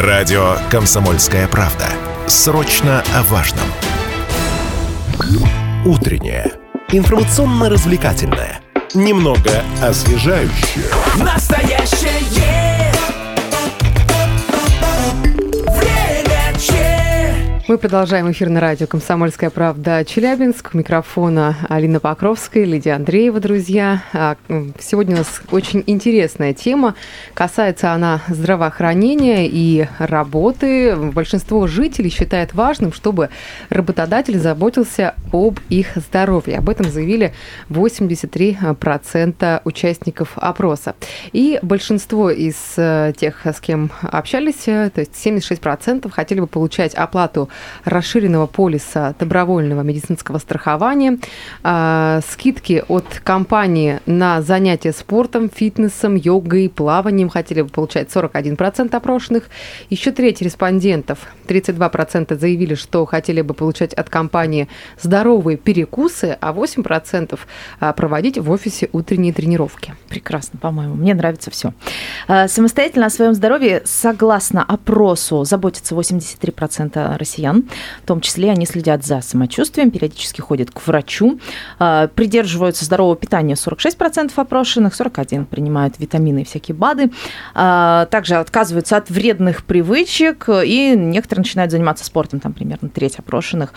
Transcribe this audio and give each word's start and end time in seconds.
Радио 0.00 0.56
«Комсомольская 0.70 1.46
правда». 1.46 1.84
Срочно 2.26 3.04
о 3.14 3.22
важном. 3.24 3.66
Утреннее. 5.84 6.52
Информационно-развлекательное. 6.88 8.62
Немного 8.94 9.62
освежающее. 9.82 10.86
Настоящее 11.22 11.89
Мы 17.70 17.78
продолжаем 17.78 18.28
эфир 18.32 18.48
на 18.48 18.58
радио 18.58 18.88
«Комсомольская 18.88 19.48
правда» 19.48 20.04
Челябинск. 20.04 20.70
У 20.74 20.78
микрофона 20.78 21.56
Алина 21.68 22.00
Покровская, 22.00 22.64
Лидия 22.64 22.94
Андреева, 22.94 23.38
друзья. 23.38 24.02
А, 24.12 24.36
Сегодня 24.80 25.14
у 25.14 25.18
нас 25.18 25.40
очень 25.52 25.84
интересная 25.86 26.52
тема. 26.52 26.96
Касается 27.32 27.92
она 27.92 28.22
здравоохранения 28.26 29.46
и 29.46 29.86
работы. 30.00 30.96
Большинство 30.96 31.68
жителей 31.68 32.10
считает 32.10 32.54
важным, 32.54 32.92
чтобы 32.92 33.30
работодатель 33.68 34.40
заботился 34.40 35.14
об 35.32 35.60
их 35.68 35.94
здоровье. 35.94 36.58
Об 36.58 36.70
этом 36.70 36.90
заявили 36.90 37.32
83% 37.68 39.60
участников 39.64 40.32
опроса. 40.34 40.96
И 41.30 41.60
большинство 41.62 42.30
из 42.30 42.56
э, 42.76 43.12
тех, 43.16 43.46
с 43.46 43.60
кем 43.60 43.92
общались, 44.02 44.66
э, 44.66 44.90
то 44.92 45.02
есть 45.02 45.12
76% 45.24 46.10
хотели 46.10 46.40
бы 46.40 46.48
получать 46.48 46.96
оплату 46.96 47.48
расширенного 47.84 48.46
полиса 48.46 49.14
добровольного 49.18 49.82
медицинского 49.82 50.38
страхования, 50.38 51.18
а, 51.62 52.20
скидки 52.28 52.84
от 52.88 53.20
компании 53.24 54.00
на 54.06 54.42
занятия 54.42 54.92
спортом, 54.92 55.50
фитнесом, 55.50 56.14
йогой, 56.14 56.68
плаванием 56.68 57.28
хотели 57.28 57.62
бы 57.62 57.68
получать 57.68 58.08
41% 58.10 58.94
опрошенных. 58.94 59.48
Еще 59.90 60.12
треть 60.12 60.42
респондентов, 60.42 61.18
32% 61.46 62.38
заявили, 62.38 62.74
что 62.74 63.04
хотели 63.06 63.42
бы 63.42 63.54
получать 63.54 63.94
от 63.94 64.08
компании 64.08 64.68
здоровые 65.00 65.56
перекусы, 65.56 66.36
а 66.40 66.52
8% 66.52 67.38
а, 67.80 67.92
проводить 67.92 68.38
в 68.38 68.50
офисе 68.50 68.88
утренние 68.92 69.32
тренировки. 69.32 69.94
Прекрасно, 70.08 70.58
по-моему. 70.58 70.94
Мне 70.94 71.14
нравится 71.14 71.50
все. 71.50 71.72
Самостоятельно 72.46 73.06
о 73.06 73.10
своем 73.10 73.34
здоровье, 73.34 73.82
согласно 73.84 74.62
опросу, 74.62 75.44
заботятся 75.44 75.94
83% 75.94 77.16
россиян. 77.16 77.49
В 78.02 78.06
том 78.06 78.20
числе 78.20 78.50
они 78.50 78.66
следят 78.66 79.04
за 79.04 79.20
самочувствием, 79.20 79.90
периодически 79.90 80.40
ходят 80.40 80.70
к 80.70 80.86
врачу, 80.86 81.38
а, 81.78 82.08
придерживаются 82.08 82.84
здорового 82.84 83.16
питания 83.16 83.54
46% 83.54 84.32
опрошенных, 84.36 84.94
41% 84.94 85.46
принимают 85.46 85.98
витамины 85.98 86.42
и 86.42 86.44
всякие 86.44 86.74
БАДы. 86.74 87.10
А, 87.54 88.06
Также 88.06 88.36
отказываются 88.36 88.96
от 88.96 89.10
вредных 89.10 89.64
привычек, 89.64 90.48
и 90.48 90.94
некоторые 90.96 91.42
начинают 91.42 91.70
заниматься 91.70 92.04
спортом, 92.04 92.40
там 92.40 92.52
примерно 92.52 92.88
треть 92.88 93.18
опрошенных. 93.18 93.74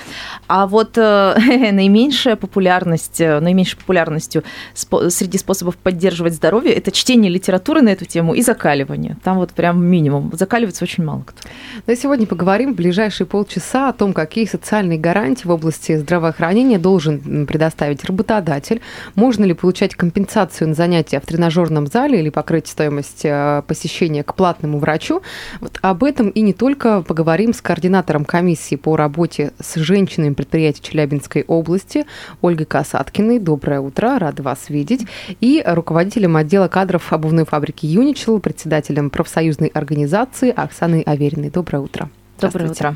А 0.47 0.67
вот 0.67 0.97
э, 0.97 1.35
наименьшая 1.71 2.35
популярность, 2.35 3.21
э, 3.21 3.39
наименьшей 3.39 3.77
популярностью 3.77 4.43
среди 4.73 5.37
способов 5.37 5.77
поддерживать 5.77 6.33
здоровье– 6.33 6.73
это 6.75 6.91
чтение 6.91 7.31
литературы 7.31 7.81
на 7.81 7.89
эту 7.89 8.05
тему 8.05 8.33
и 8.33 8.41
закаливание. 8.41 9.17
Там 9.23 9.37
вот 9.37 9.51
прям 9.51 9.83
минимум. 9.85 10.31
Закаливается 10.33 10.83
очень 10.83 11.03
мало 11.03 11.23
кто. 11.25 11.47
Ну 11.87 11.93
и 11.93 11.95
сегодня 11.95 12.25
поговорим 12.25 12.73
в 12.73 12.75
ближайшие 12.75 13.27
полчаса 13.27 13.62
о 13.73 13.93
том, 13.93 14.13
какие 14.13 14.45
социальные 14.45 14.99
гарантии 14.99 15.47
в 15.47 15.51
области 15.51 15.97
здравоохранения 15.97 16.77
должен 16.77 17.45
предоставить 17.45 18.03
работодатель, 18.05 18.81
можно 19.15 19.45
ли 19.45 19.53
получать 19.53 19.95
компенсацию 19.95 20.69
на 20.69 20.73
занятия 20.73 21.19
в 21.19 21.25
тренажерном 21.25 21.87
зале 21.87 22.19
или 22.19 22.29
покрыть 22.29 22.67
стоимость 22.67 23.21
э, 23.23 23.63
посещения 23.67 24.23
к 24.23 24.35
платному 24.35 24.79
врачу. 24.79 25.21
Вот 25.59 25.79
об 25.81 26.03
этом 26.03 26.29
и 26.29 26.41
не 26.41 26.53
только 26.53 27.01
поговорим 27.01 27.53
с 27.53 27.61
координатором 27.61 28.25
комиссии 28.25 28.75
по 28.75 28.95
работе 28.95 29.53
с 29.59 29.75
женщинами 29.75 30.33
предприятий 30.33 30.81
Челябинской 30.81 31.43
области 31.47 32.05
Ольгой 32.41 32.65
Касаткиной. 32.65 33.39
Доброе 33.39 33.79
утро, 33.79 34.19
рада 34.19 34.43
вас 34.43 34.69
видеть. 34.69 35.07
И 35.41 35.63
руководителем 35.65 36.35
отдела 36.35 36.67
кадров 36.67 37.11
обувной 37.13 37.45
фабрики 37.45 37.85
«Юничел», 37.85 38.39
председателем 38.39 39.09
профсоюзной 39.09 39.69
организации 39.69 40.51
Оксаной 40.55 41.01
Авериной. 41.01 41.49
Доброе 41.49 41.79
утро. 41.79 42.09
Доброе 42.39 42.69
утро. 42.69 42.95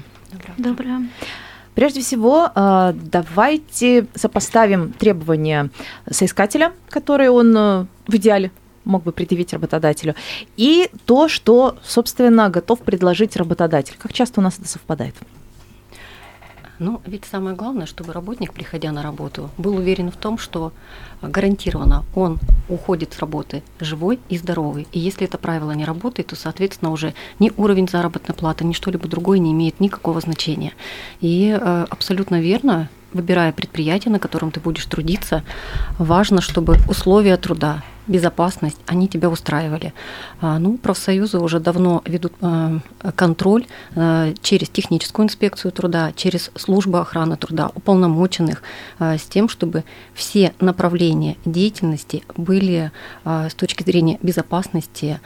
Доброе. 0.58 1.08
Прежде 1.76 2.02
всего, 2.02 2.50
э, 2.56 2.94
давайте 2.96 4.08
сопоставим 4.16 4.94
требования 4.94 5.70
соискателя, 6.10 6.74
которые 6.90 7.30
он 7.30 7.56
э, 7.56 7.86
в 8.08 8.16
идеале 8.16 8.52
мог 8.84 9.04
бы 9.04 9.12
предъявить 9.12 9.54
работодателю, 9.54 10.16
и 10.56 10.90
то, 11.06 11.28
что, 11.28 11.78
собственно, 11.84 12.50
готов 12.50 12.80
предложить 12.80 13.36
работодатель. 13.36 13.96
Как 14.00 14.14
часто 14.14 14.40
у 14.40 14.44
нас 14.44 14.58
это 14.58 14.68
совпадает? 14.68 15.14
Ну, 16.80 17.02
ведь 17.06 17.26
самое 17.26 17.56
главное, 17.56 17.88
чтобы 17.88 18.14
работник, 18.14 18.54
приходя 18.54 18.92
на 18.92 19.02
работу, 19.02 19.50
был 19.58 19.78
уверен 19.78 20.12
в 20.12 20.16
том, 20.16 20.38
что 20.38 20.74
а, 21.22 21.28
гарантированно 21.28 22.06
он 22.14 22.38
уходит 22.70 23.14
с 23.14 23.20
работы 23.20 23.64
живой 23.80 24.20
и 24.30 24.38
здоровый. 24.38 24.88
И 24.92 25.00
если 25.00 25.26
это 25.26 25.38
правило 25.38 25.72
не 25.72 25.86
работает, 25.86 26.28
то, 26.28 26.36
соответственно, 26.36 26.92
уже 26.92 27.14
ни 27.40 27.52
уровень 27.58 27.88
заработной 27.88 28.36
платы, 28.36 28.64
ни 28.64 28.74
что-либо 28.74 29.08
другое 29.08 29.40
не 29.40 29.54
имеет 29.54 29.80
никакого 29.80 30.22
значения. 30.22 30.74
И 31.20 31.58
э, 31.60 31.86
абсолютно 31.90 32.40
верно, 32.40 32.90
выбирая 33.14 33.52
предприятие, 33.52 34.12
на 34.12 34.20
котором 34.20 34.52
ты 34.52 34.60
будешь 34.60 34.86
трудиться, 34.86 35.44
важно, 35.98 36.42
чтобы 36.42 36.78
условия 36.88 37.38
труда, 37.38 37.84
безопасность, 38.08 38.78
они 38.86 39.08
тебя 39.08 39.30
устраивали. 39.30 39.94
А, 40.42 40.60
Ну, 40.60 40.78
профсоюзы 40.78 41.40
уже 41.40 41.60
давно 41.60 42.02
ведут 42.06 42.34
э, 42.42 42.80
контроль 43.16 43.66
э, 43.96 44.34
через 44.42 44.70
техническую 44.70 45.26
инспекцию 45.26 45.72
труда, 45.72 46.12
через 46.16 46.52
службу 46.56 46.98
охраны 46.98 47.36
труда, 47.38 47.70
уполномоченных, 47.76 48.64
с 49.00 49.24
тем, 49.24 49.50
чтобы 49.50 49.84
все 50.14 50.54
направления 50.60 51.36
деятельности 51.46 52.24
были 52.36 52.92
с 53.26 53.54
точки 53.54 53.84
зрения 53.84 54.18
безопасности 54.22 55.20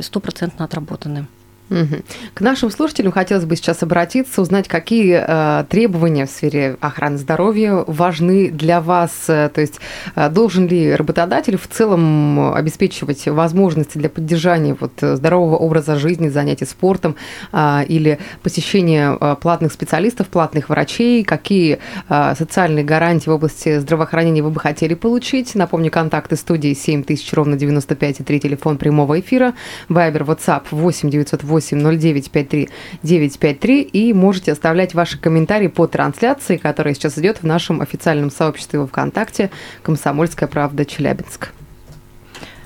стопроцентно 0.00 0.64
отработаны. 0.64 1.26
К 1.68 2.40
нашим 2.40 2.70
слушателям 2.70 3.10
хотелось 3.10 3.46
бы 3.46 3.56
сейчас 3.56 3.82
обратиться, 3.82 4.42
узнать, 4.42 4.68
какие 4.68 5.24
э, 5.26 5.64
требования 5.64 6.26
в 6.26 6.30
сфере 6.30 6.76
охраны 6.80 7.16
здоровья 7.16 7.84
важны 7.86 8.50
для 8.50 8.82
вас. 8.82 9.12
Э, 9.28 9.48
То 9.48 9.62
есть 9.62 9.80
э, 10.14 10.28
должен 10.28 10.66
ли 10.68 10.94
работодатель 10.94 11.56
в 11.56 11.66
целом 11.66 12.54
обеспечивать 12.54 13.26
возможности 13.26 13.96
для 13.96 14.10
поддержания 14.10 14.76
вот, 14.78 14.92
э, 15.00 15.16
здорового 15.16 15.56
образа 15.56 15.96
жизни, 15.96 16.28
занятий 16.28 16.66
спортом 16.66 17.16
а, 17.50 17.82
или 17.88 18.18
посещения 18.42 19.16
э, 19.18 19.36
платных 19.40 19.72
специалистов, 19.72 20.28
платных 20.28 20.68
врачей? 20.68 21.24
Какие 21.24 21.78
э, 22.08 22.34
социальные 22.36 22.84
гарантии 22.84 23.30
в 23.30 23.32
области 23.32 23.78
здравоохранения 23.78 24.42
вы 24.42 24.50
бы 24.50 24.60
хотели 24.60 24.92
получить? 24.94 25.54
Напомню, 25.54 25.90
контакты 25.90 26.36
студии 26.36 26.74
7000 26.74 27.32
ровно 27.32 27.56
95 27.56 28.20
и 28.20 28.22
3 28.22 28.40
телефон 28.40 28.76
прямого 28.76 29.18
эфира. 29.18 29.54
Вайбер, 29.88 30.24
WhatsApp 30.24 30.64
8 30.70 31.08
908 31.08 31.54
09 31.72 32.30
53 32.30 32.68
953 33.02 33.82
и 33.82 34.12
можете 34.12 34.52
оставлять 34.52 34.94
ваши 34.94 35.18
комментарии 35.18 35.68
по 35.68 35.86
трансляции, 35.86 36.56
которая 36.56 36.94
сейчас 36.94 37.18
идет 37.18 37.38
в 37.38 37.46
нашем 37.46 37.80
официальном 37.80 38.30
сообществе 38.30 38.84
ВКонтакте 38.86 39.50
«Комсомольская 39.82 40.48
правда 40.48 40.84
Челябинск». 40.84 41.52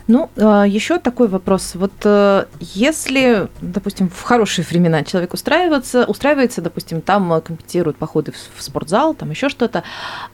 Ну, 0.08 0.30
еще 0.36 0.98
такой 0.98 1.28
вопрос. 1.28 1.74
Вот 1.74 1.92
э, 2.04 2.46
если, 2.60 3.48
допустим, 3.60 4.08
в 4.08 4.22
хорошие 4.22 4.64
времена 4.64 5.04
человек 5.04 5.34
устраивается, 5.34 6.06
устраивается, 6.06 6.62
допустим, 6.62 7.02
там 7.02 7.30
э, 7.30 7.42
компенсируют 7.42 7.98
походы 7.98 8.32
в 8.32 8.62
спортзал, 8.62 9.12
там 9.12 9.28
еще 9.30 9.50
что-то, 9.50 9.82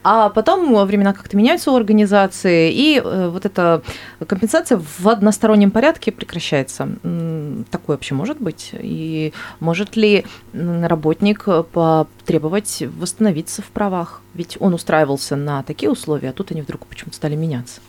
а 0.05 0.29
потом 0.29 0.87
времена 0.87 1.13
как-то 1.13 1.37
меняются 1.37 1.73
у 1.73 1.75
организации, 1.75 2.73
и 2.73 3.03
э, 3.05 3.29
вот 3.29 3.47
эта 3.47 3.83
компенсация 4.25 4.81
в 4.81 5.09
одностороннем 5.09 5.73
порядке 5.73 6.13
прекращается. 6.13 6.89
Такое 7.73 7.97
вообще 7.97 8.15
может 8.15 8.41
быть? 8.41 8.71
И 8.75 9.33
может 9.59 9.97
ли 9.97 10.25
работник 10.53 11.47
потребовать 11.73 12.85
восстановиться 12.97 13.61
в 13.61 13.67
правах? 13.67 14.23
Ведь 14.35 14.57
он 14.61 14.73
устраивался 14.75 15.35
на 15.35 15.65
такие 15.65 15.91
условия, 15.91 16.31
а 16.31 16.33
тут 16.33 16.53
они 16.53 16.63
вдруг 16.63 16.87
почему-то 16.87 17.17
стали 17.17 17.35
меняться. 17.35 17.81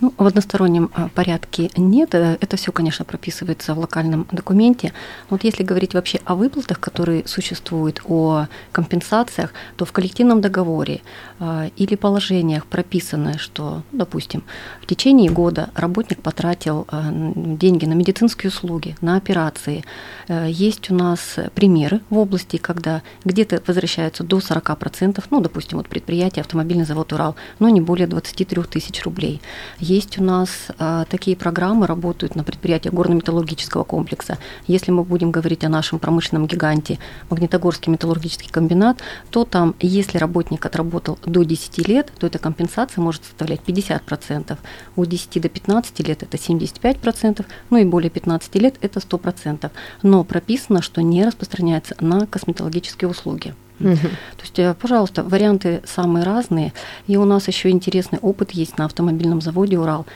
Ну, 0.00 0.12
в 0.18 0.26
одностороннем 0.26 0.90
а, 0.94 1.08
порядке 1.08 1.70
нет. 1.76 2.14
Э, 2.14 2.36
Это 2.40 2.56
все, 2.56 2.72
конечно, 2.72 3.04
прописывается 3.04 3.74
в 3.74 3.78
локальном 3.78 4.26
документе. 4.32 4.92
Но 5.30 5.36
вот 5.36 5.44
если 5.44 5.62
говорить 5.62 5.94
вообще 5.94 6.20
о 6.24 6.34
выплатах, 6.34 6.80
которые 6.80 7.22
существуют, 7.26 8.02
о 8.04 8.46
компенсациях, 8.72 9.52
то 9.76 9.84
в 9.84 9.92
коллективном 9.92 10.40
договоре 10.40 11.00
а, 11.38 11.70
или 11.76 11.94
положениях 11.94 12.66
прописано, 12.66 13.38
что, 13.38 13.82
ну, 13.92 13.98
допустим, 13.98 14.42
в 14.82 14.86
течение 14.86 15.30
года 15.30 15.70
работник 15.74 16.20
потратил 16.22 16.86
а, 16.90 17.10
деньги 17.12 17.86
на 17.86 17.94
медицинские 17.94 18.50
услуги, 18.50 18.96
на 19.00 19.16
операции. 19.16 19.84
Э, 20.28 20.48
Есть 20.50 20.90
у 20.90 20.94
нас 20.94 21.36
примеры 21.54 22.00
в 22.10 22.18
области, 22.18 22.56
когда 22.56 23.02
где-то 23.24 23.62
возвращаются 23.66 24.24
до 24.24 24.38
40%, 24.38 25.22
ну, 25.30 25.40
допустим, 25.40 25.78
вот 25.78 25.88
предприятие, 25.88 26.40
автомобильный 26.40 26.84
завод 26.84 27.12
«Урал», 27.12 27.36
но 27.60 27.68
не 27.68 27.80
более 27.80 28.06
23 28.06 28.62
тысяч 28.64 29.04
рублей. 29.04 29.40
Есть 29.84 30.18
у 30.18 30.24
нас 30.24 30.68
а, 30.78 31.04
такие 31.04 31.36
программы, 31.36 31.86
работают 31.86 32.36
на 32.36 32.42
предприятиях 32.42 32.94
горно-металлургического 32.94 33.84
комплекса. 33.84 34.38
Если 34.66 34.90
мы 34.90 35.04
будем 35.04 35.30
говорить 35.30 35.62
о 35.62 35.68
нашем 35.68 35.98
промышленном 35.98 36.46
гиганте 36.46 36.98
Магнитогорский 37.28 37.92
металлургический 37.92 38.48
комбинат, 38.50 39.02
то 39.28 39.44
там, 39.44 39.74
если 39.80 40.16
работник 40.16 40.64
отработал 40.64 41.18
до 41.26 41.42
10 41.42 41.86
лет, 41.86 42.10
то 42.18 42.26
эта 42.26 42.38
компенсация 42.38 43.02
может 43.02 43.26
составлять 43.26 43.60
50%. 43.60 44.56
У 44.96 45.04
10 45.04 45.42
до 45.42 45.50
15 45.50 46.08
лет 46.08 46.22
это 46.22 46.38
75%, 46.38 47.44
ну 47.68 47.76
и 47.76 47.84
более 47.84 48.08
15 48.08 48.54
лет 48.54 48.76
это 48.80 49.00
100%. 49.00 49.70
Но 50.02 50.24
прописано, 50.24 50.80
что 50.80 51.02
не 51.02 51.26
распространяется 51.26 51.94
на 52.00 52.26
косметологические 52.26 53.10
услуги. 53.10 53.54
Мгм. 53.78 53.96
То 53.96 54.42
есть, 54.42 54.58
э, 54.58 54.74
пожалуйста, 54.80 55.22
варианты 55.22 55.82
самые 55.84 56.24
разные. 56.24 56.72
И 57.06 57.16
у 57.16 57.24
нас 57.24 57.48
еще 57.48 57.70
интересный 57.70 58.18
опыт 58.20 58.52
есть 58.52 58.78
на 58.78 58.84
автомобильном 58.84 59.40
заводе 59.40 59.78
«Урал». 59.78 60.06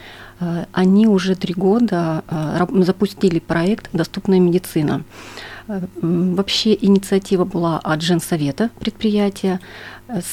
Э, 0.41 0.65
Они 0.73 1.07
уже 1.07 1.35
три 1.35 1.55
года 1.55 2.23
э, 2.29 2.67
запустили 2.85 3.41
проект 3.41 3.89
«Доступная 3.93 4.41
медицина». 4.41 5.03
Вообще 5.69 6.75
инициатива 6.81 7.45
была 7.45 7.79
от 7.79 8.01
женсовета 8.01 8.71
предприятия. 8.81 9.61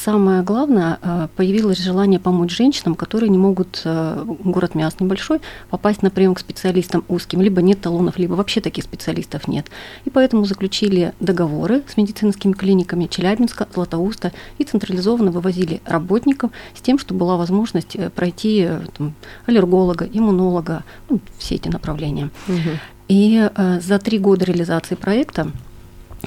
Самое 0.03 0.41
главное, 0.41 0.99
э, 1.01 1.27
появилось 1.35 1.79
желание 1.79 2.17
помочь 2.17 2.55
женщинам, 2.55 2.95
которые 2.95 3.29
не 3.29 3.37
могут, 3.37 3.81
э, 3.83 4.23
город 4.45 4.73
Миас 4.73 4.97
небольшой, 5.01 5.41
попасть 5.69 6.01
на 6.01 6.09
прием 6.09 6.33
к 6.33 6.39
специалистам 6.39 7.03
узким. 7.09 7.41
Либо 7.41 7.61
нет 7.61 7.81
талонов, 7.81 8.17
либо 8.17 8.35
вообще 8.35 8.61
таких 8.61 8.85
специалистов 8.85 9.49
нет. 9.49 9.65
И 10.05 10.09
поэтому 10.09 10.45
заключили 10.45 11.11
договоры 11.19 11.83
с 11.89 11.97
медицинскими 11.97 12.53
клиниками 12.53 13.07
Челябинска, 13.07 13.67
Златоуста 13.73 14.31
и 14.57 14.63
централизованно 14.63 15.31
вывозили 15.31 15.81
работников 15.85 16.51
с 16.73 16.79
тем, 16.79 16.97
чтобы 16.97 17.19
была 17.19 17.35
возможность 17.35 17.97
э, 17.97 18.09
пройти 18.09 18.69
там, 18.97 19.13
аллерголога, 19.45 20.07
иммунолога, 20.09 20.85
ну, 21.09 21.19
все 21.37 21.55
эти 21.55 21.67
направления. 21.67 22.29
Мгм. 22.47 22.79
И 23.07 23.49
э, 23.55 23.79
за 23.81 23.99
три 23.99 24.19
года 24.19 24.45
реализации 24.45 24.95
проекта 24.95 25.51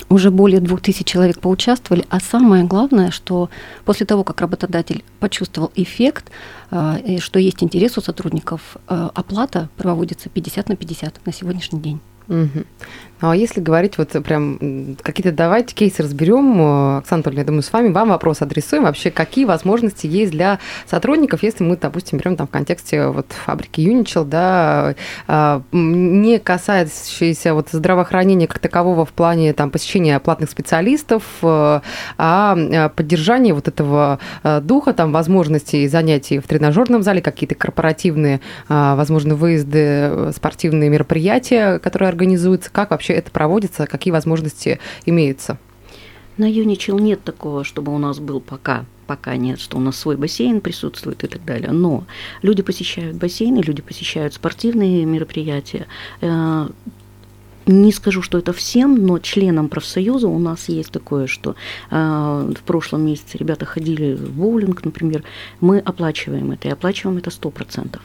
уже 0.09 0.31
более 0.31 0.61
двух 0.61 0.81
тысяч 0.81 1.07
человек 1.07 1.41
поучаствовали, 1.41 2.05
а 2.09 2.21
самое 2.21 2.65
главное, 2.65 3.11
что 3.11 3.51
после 3.85 4.07
того, 4.07 4.23
как 4.23 4.41
работодатель 4.41 5.03
почувствовал 5.19 5.73
эффект, 5.75 6.31
э, 6.71 7.01
и 7.05 7.19
что 7.19 7.39
есть 7.39 7.63
интерес 7.63 7.99
у 7.99 8.01
сотрудников, 8.01 8.77
э, 8.89 9.09
оплата 9.15 9.69
проводится 9.77 10.29
50 10.29 10.69
на 10.69 10.77
50 10.77 11.27
на 11.27 11.33
сегодняшний 11.33 11.81
день. 11.81 12.01
Мгм. 12.29 12.67
Ну, 13.21 13.31
а 13.31 13.37
если 13.37 13.61
говорить 13.61 13.99
вот 13.99 14.11
прям 14.25 14.97
какие-то, 15.03 15.33
давайте 15.33 15.75
кейсы 15.75 16.03
разберем, 16.03 16.61
э, 16.61 16.99
Оксана 16.99 17.19
Анатольевна, 17.19 17.41
я 17.41 17.47
думаю, 17.47 17.63
с 17.63 17.73
вами 17.73 17.93
вам 17.93 18.11
вопрос 18.11 18.43
адресуем. 18.43 18.85
Вообще, 18.85 19.11
какие 19.11 19.45
возможности 19.45 20.07
есть 20.07 20.31
для 20.31 20.61
сотрудников, 20.87 21.43
если 21.43 21.65
мы, 21.65 21.77
допустим, 21.77 22.19
берем 22.19 22.37
там 22.37 22.47
в 22.47 22.51
контексте 22.51 23.09
вот 23.09 23.27
фабрики 23.33 23.81
Юничел, 23.81 24.25
да, 24.25 24.95
а, 25.27 25.63
не 25.73 26.39
касающиеся 26.39 27.55
вот 27.55 27.69
здравоохранения 27.73 28.47
как 28.47 28.61
такового 28.61 29.05
в 29.05 29.13
плане 29.13 29.53
там 29.53 29.71
посещения 29.71 30.19
платных 30.21 30.51
специалистов, 30.51 31.25
э, 31.43 31.81
а 32.19 32.57
э, 32.57 32.89
поддержание 32.91 33.55
вот 33.55 33.69
этого 33.69 34.19
духа, 34.63 34.93
там, 34.93 35.13
возможностей 35.13 35.89
занятий 35.89 36.39
в 36.39 36.47
тренажерном 36.47 37.03
зале, 37.03 37.21
какие-то 37.21 37.55
корпоративные, 37.55 38.41
а, 38.69 38.95
возможно, 38.95 39.35
выезды, 39.35 40.33
спортивные 40.35 40.89
мероприятия, 40.89 41.79
которые 41.79 42.09
организуются, 42.09 42.71
как 42.71 42.91
вообще 42.91 43.08
это 43.13 43.31
проводится, 43.31 43.87
какие 43.87 44.13
возможности 44.13 44.79
имеются? 45.07 45.59
На 46.37 46.49
Юничел 46.51 46.99
нет 46.99 47.25
такого, 47.25 47.65
чтобы 47.65 47.95
у 47.95 47.99
нас 47.99 48.19
был 48.21 48.41
пока 48.41 48.85
пока 49.09 49.37
нет, 49.37 49.59
что 49.59 49.79
у 49.79 49.81
нас 49.81 49.97
свой 49.97 50.17
бассейн 50.17 50.61
присутствует 50.61 51.25
и 51.25 51.27
так 51.27 51.45
далее. 51.45 51.73
Но 51.73 52.05
люди 52.43 52.63
посещают 52.63 53.17
бассейны, 53.17 53.61
люди 53.61 53.81
посещают 53.83 54.35
спортивные 54.35 55.05
мероприятия. 55.07 55.87
Э, 57.69 57.73
Не 57.73 57.93
скажу, 57.93 58.23
что 58.23 58.39
это 58.39 58.53
всем, 58.53 59.07
но 59.07 59.19
членам 59.19 59.69
профсоюза 59.69 60.27
у 60.29 60.39
нас 60.39 60.69
есть 60.69 60.91
такое, 60.91 61.27
что 61.27 61.55
э, 61.91 62.53
в 62.59 62.63
прошлом 62.63 63.03
месяце 63.07 63.39
ребята 63.39 63.67
ходили 63.67 64.15
в 64.15 64.31
боулинг, 64.33 64.85
например, 64.85 65.23
мы 65.61 65.79
оплачиваем 65.79 66.51
это, 66.53 66.69
и 66.69 66.71
оплачиваем 66.71 67.19
это 67.19 67.31
100%. 67.31 67.99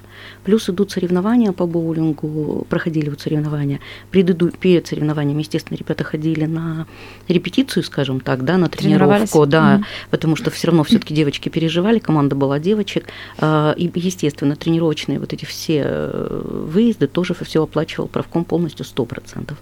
Плюс 0.43 0.69
идут 0.69 0.91
соревнования 0.91 1.51
по 1.51 1.65
боулингу, 1.65 2.65
проходили 2.69 3.09
вот 3.09 3.21
соревнования. 3.21 3.79
Преду- 4.11 4.51
перед 4.59 4.87
соревнованиями, 4.87 5.39
естественно, 5.41 5.77
ребята 5.77 6.03
ходили 6.03 6.45
на 6.45 6.85
репетицию, 7.27 7.83
скажем 7.83 8.19
так, 8.19 8.43
да, 8.43 8.57
на 8.57 8.67
тренировку, 8.69 9.45
да, 9.45 9.75
Мгм. 9.75 9.85
потому 10.11 10.35
что 10.35 10.51
все 10.51 10.67
равно 10.67 10.83
все-таки 10.83 11.13
девочки 11.13 11.49
переживали, 11.49 11.99
команда 11.99 12.35
была 12.35 12.59
девочек, 12.59 13.05
а, 13.39 13.73
и, 13.77 13.89
естественно, 13.95 14.55
тренировочные 14.55 15.19
вот 15.19 15.33
эти 15.33 15.45
все 15.45 15.83
э, 15.85 16.41
выезды 16.73 17.07
тоже 17.07 17.33
все 17.33 17.63
оплачивал 17.63 18.07
правком 18.07 18.43
полностью 18.45 18.85
100%. 18.85 19.52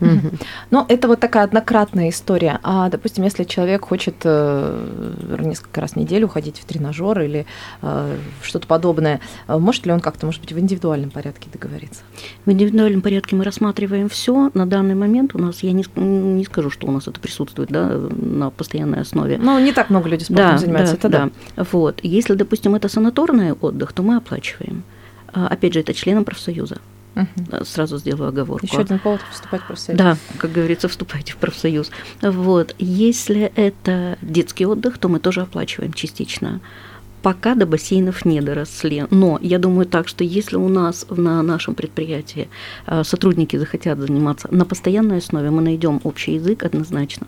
Мгм. 0.00 0.38
Ну, 0.70 0.84
это 0.88 1.08
вот 1.08 1.20
такая 1.20 1.44
однократная 1.44 2.10
история. 2.10 2.60
А, 2.62 2.88
допустим, 2.88 3.24
если 3.24 3.44
человек 3.44 3.84
хочет 3.84 4.16
э, 4.24 5.36
несколько 5.38 5.80
раз 5.80 5.92
в 5.92 5.96
неделю 5.96 6.28
ходить 6.28 6.58
в 6.58 6.64
тренажер 6.64 7.20
или 7.20 7.46
э, 7.82 8.16
что-то 8.42 8.66
подобное, 8.66 9.20
э, 9.48 9.56
может 9.58 9.86
ли 9.86 9.92
он 9.92 10.00
как-то, 10.00 10.26
может 10.26 10.40
быть, 10.40 10.52
в 10.52 10.58
индивидуальном 10.58 11.10
порядке 11.10 11.48
договориться? 11.52 12.02
В 12.44 12.50
индивидуальном 12.50 13.00
порядке 13.00 13.36
мы 13.36 13.44
рассматриваем 13.44 14.08
все. 14.08 14.50
На 14.54 14.66
данный 14.66 14.94
момент 14.94 15.34
у 15.34 15.38
нас, 15.38 15.62
я 15.62 15.72
не, 15.72 15.84
не 15.96 16.44
скажу, 16.44 16.70
что 16.70 16.86
у 16.86 16.90
нас 16.90 17.08
это 17.08 17.20
присутствует 17.20 17.70
да, 17.70 17.88
на 17.88 18.50
постоянной 18.50 19.00
основе. 19.00 19.38
Ну, 19.38 19.58
не 19.58 19.72
так 19.72 19.90
много 19.90 20.08
людей 20.08 20.26
спортом 20.26 20.58
занимаются, 20.58 20.96
это 20.96 21.08
да. 21.08 21.30
Вот. 21.56 22.00
Если, 22.02 22.34
допустим, 22.34 22.74
это 22.74 22.88
санаторный 22.88 23.52
отдых, 23.52 23.92
то 23.92 24.02
мы 24.02 24.16
оплачиваем. 24.16 24.82
А, 25.32 25.48
Опять 25.48 25.74
же, 25.74 25.80
это 25.80 25.94
членам 25.94 26.24
профсоюза. 26.24 26.78
Да, 27.36 27.64
Сразу 27.64 27.98
сделаю 27.98 28.28
оговорку. 28.28 28.66
Еще 28.66 28.78
один 28.78 28.98
повод 28.98 29.20
вступать 29.32 29.62
в 29.62 29.66
профсоюз. 29.66 29.98
Да, 29.98 30.16
как 30.38 30.52
говорится, 30.52 30.88
вступайте 30.88 31.32
в 31.32 31.36
профсоюз. 31.36 31.90
Вот. 32.20 32.74
Если 32.78 33.52
это 33.56 34.18
детский 34.20 34.66
отдых, 34.66 34.98
то 34.98 35.08
мы 35.08 35.18
тоже 35.18 35.40
оплачиваем 35.40 35.92
частично. 35.94 36.60
Пока 37.22 37.54
до 37.54 37.66
бассейнов 37.66 38.24
не 38.24 38.40
доросли. 38.40 39.06
Но 39.10 39.38
я 39.40 39.58
думаю 39.58 39.86
так, 39.86 40.08
что 40.08 40.24
если 40.24 40.56
у 40.56 40.68
нас 40.68 41.06
на 41.08 41.42
нашем 41.42 41.74
предприятии 41.74 42.48
э, 42.86 43.02
сотрудники 43.02 43.56
захотят 43.56 43.98
заниматься 43.98 44.48
на 44.50 44.64
постоянной 44.64 45.18
основе, 45.18 45.50
мы 45.50 45.62
найдем 45.62 46.00
общий 46.04 46.34
язык 46.34 46.62
однозначно. 46.62 47.26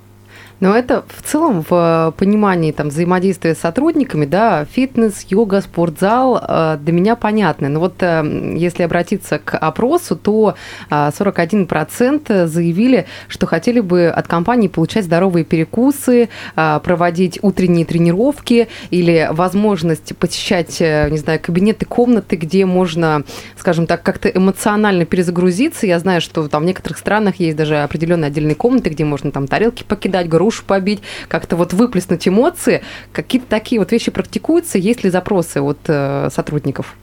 Но 0.61 0.77
это 0.77 1.05
в 1.09 1.23
целом 1.23 1.63
в 1.63 1.69
э, 1.71 2.13
понимании 2.19 2.73
там, 2.73 2.89
взаимодействия 2.89 3.55
с 3.55 3.59
сотрудниками, 3.59 4.27
да, 4.27 4.65
фитнес, 4.65 5.25
йога, 5.29 5.61
спортзал 5.61 6.41
э, 6.43 6.79
для 6.81 6.93
меня 6.93 7.15
понятны. 7.15 7.69
Но 7.69 7.79
вот 7.81 7.95
э, 8.01 8.55
если 8.57 8.83
обратиться 8.83 9.39
к 9.39 9.57
опросу, 9.57 10.17
то 10.17 10.55
э, 10.91 10.95
41% 10.95 12.47
заявили, 12.47 13.07
что 13.29 13.47
хотели 13.47 13.81
бы 13.81 14.09
от 14.09 14.27
компании 14.27 14.69
получать 14.69 15.05
здоровые 15.05 15.45
перекусы, 15.45 16.29
проводить 16.55 17.39
утренние 17.43 17.85
тренировки 17.85 18.69
или 18.91 19.29
возможность 19.31 20.17
посещать, 20.17 20.81
не 20.81 21.19
знаю, 21.19 21.41
кабинеты, 21.41 21.87
комнаты, 21.87 22.37
где 22.37 22.67
можно, 22.67 23.23
скажем 23.57 23.87
так, 23.87 24.03
как-то 24.03 24.29
эмоционально 24.29 25.05
перезагрузиться. 25.05 25.87
Я 25.87 25.99
знаю, 25.99 26.21
что 26.21 26.49
там 26.49 26.63
в 26.63 26.67
некоторых 26.67 26.99
странах 26.99 27.37
есть 27.37 27.57
даже 27.57 27.79
определенные 27.79 28.29
отдельные 28.29 28.55
комнаты, 28.55 28.91
где 28.91 29.05
можно 29.05 29.31
там 29.31 29.47
тарелки 29.47 29.85
покидать, 29.85 30.29
грушу 30.49 30.65
побить, 30.65 31.01
как-то 31.29 31.57
вот 31.57 31.75
выплеснуть 31.75 32.27
эмоции. 32.27 32.83
Какие-то 33.13 33.47
такие 33.49 33.79
вот 33.79 33.93
вещи 33.93 34.11
практикуются? 34.11 34.79
Есть 34.79 35.05
ли 35.05 35.11
запросы 35.11 35.61
от 35.61 35.79
э, 35.87 36.31
сотрудников? 36.33 36.97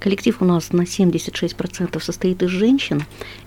Коллектив 0.00 0.36
у 0.40 0.44
нас 0.44 0.72
на 0.72 0.82
76% 0.82 2.00
состоит 2.00 2.42
из 2.42 2.50
женщин, 2.50 3.04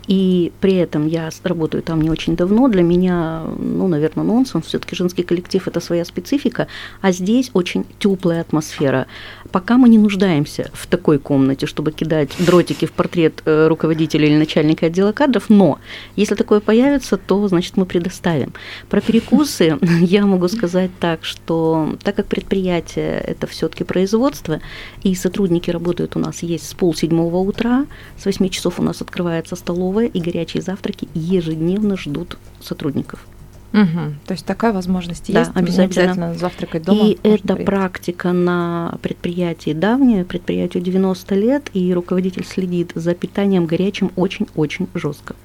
и 0.07 0.51
при 0.59 0.75
этом 0.75 1.07
я 1.07 1.29
работаю 1.43 1.83
там 1.83 2.01
не 2.01 2.09
очень 2.09 2.35
давно. 2.35 2.67
Для 2.67 2.83
меня, 2.83 3.43
ну, 3.57 3.87
наверное, 3.87 4.25
нонсенс. 4.25 4.65
Все-таки 4.65 4.95
женский 4.95 5.23
коллектив 5.23 5.67
это 5.67 5.79
своя 5.79 6.05
специфика, 6.05 6.67
а 7.01 7.11
здесь 7.11 7.51
очень 7.53 7.85
теплая 7.99 8.41
атмосфера. 8.41 9.07
Пока 9.51 9.77
мы 9.77 9.89
не 9.89 9.97
нуждаемся 9.97 10.69
в 10.73 10.87
такой 10.87 11.19
комнате, 11.19 11.65
чтобы 11.65 11.91
кидать 11.91 12.31
дротики 12.39 12.85
в 12.85 12.91
портрет 12.91 13.41
э, 13.45 13.67
руководителя 13.67 14.27
или 14.27 14.37
начальника 14.37 14.87
отдела 14.87 15.11
кадров, 15.11 15.49
но 15.49 15.79
если 16.15 16.35
такое 16.35 16.59
появится, 16.59 17.17
то, 17.17 17.47
значит, 17.47 17.77
мы 17.77 17.85
предоставим. 17.85 18.53
Про 18.89 19.01
перекусы 19.01 19.77
я 20.01 20.25
могу 20.25 20.47
сказать 20.47 20.91
так, 20.99 21.23
что 21.23 21.95
так 22.03 22.15
как 22.15 22.27
предприятие 22.27 23.19
это 23.19 23.47
все-таки 23.47 23.83
производство, 23.83 24.59
и 25.03 25.15
сотрудники 25.15 25.69
работают 25.69 26.15
у 26.15 26.19
нас 26.19 26.43
есть 26.43 26.67
с 26.67 26.73
полседьмого 26.73 27.37
утра, 27.37 27.85
с 28.17 28.25
8 28.25 28.49
часов 28.49 28.79
у 28.79 28.83
нас 28.83 29.01
открывается 29.01 29.55
столовая, 29.55 29.90
и 29.99 30.19
горячие 30.21 30.61
завтраки 30.63 31.07
ежедневно 31.13 31.97
ждут 31.97 32.37
сотрудников. 32.61 33.25
Мгм. 33.71 34.19
То 34.25 34.33
есть 34.33 34.45
такая 34.45 34.73
возможность 34.73 35.31
Да, 35.31 35.39
есть. 35.39 35.51
обязательно. 35.55 35.83
обязательно 35.85 36.33
завтракать 36.35 36.83
дома. 36.83 36.99
и 37.07 37.17
эта 37.23 37.41
приехать. 37.55 37.65
практика 37.65 38.31
на 38.33 38.97
предприятии 39.01 39.71
давняя, 39.73 40.25
предприятию 40.25 40.83
90 40.83 41.35
лет, 41.35 41.69
и 41.73 41.93
руководитель 41.93 42.45
следит 42.45 42.91
за 42.95 43.13
питанием 43.13 43.65
горячим 43.67 44.11
очень-очень 44.17 44.87
жестко. 44.93 45.35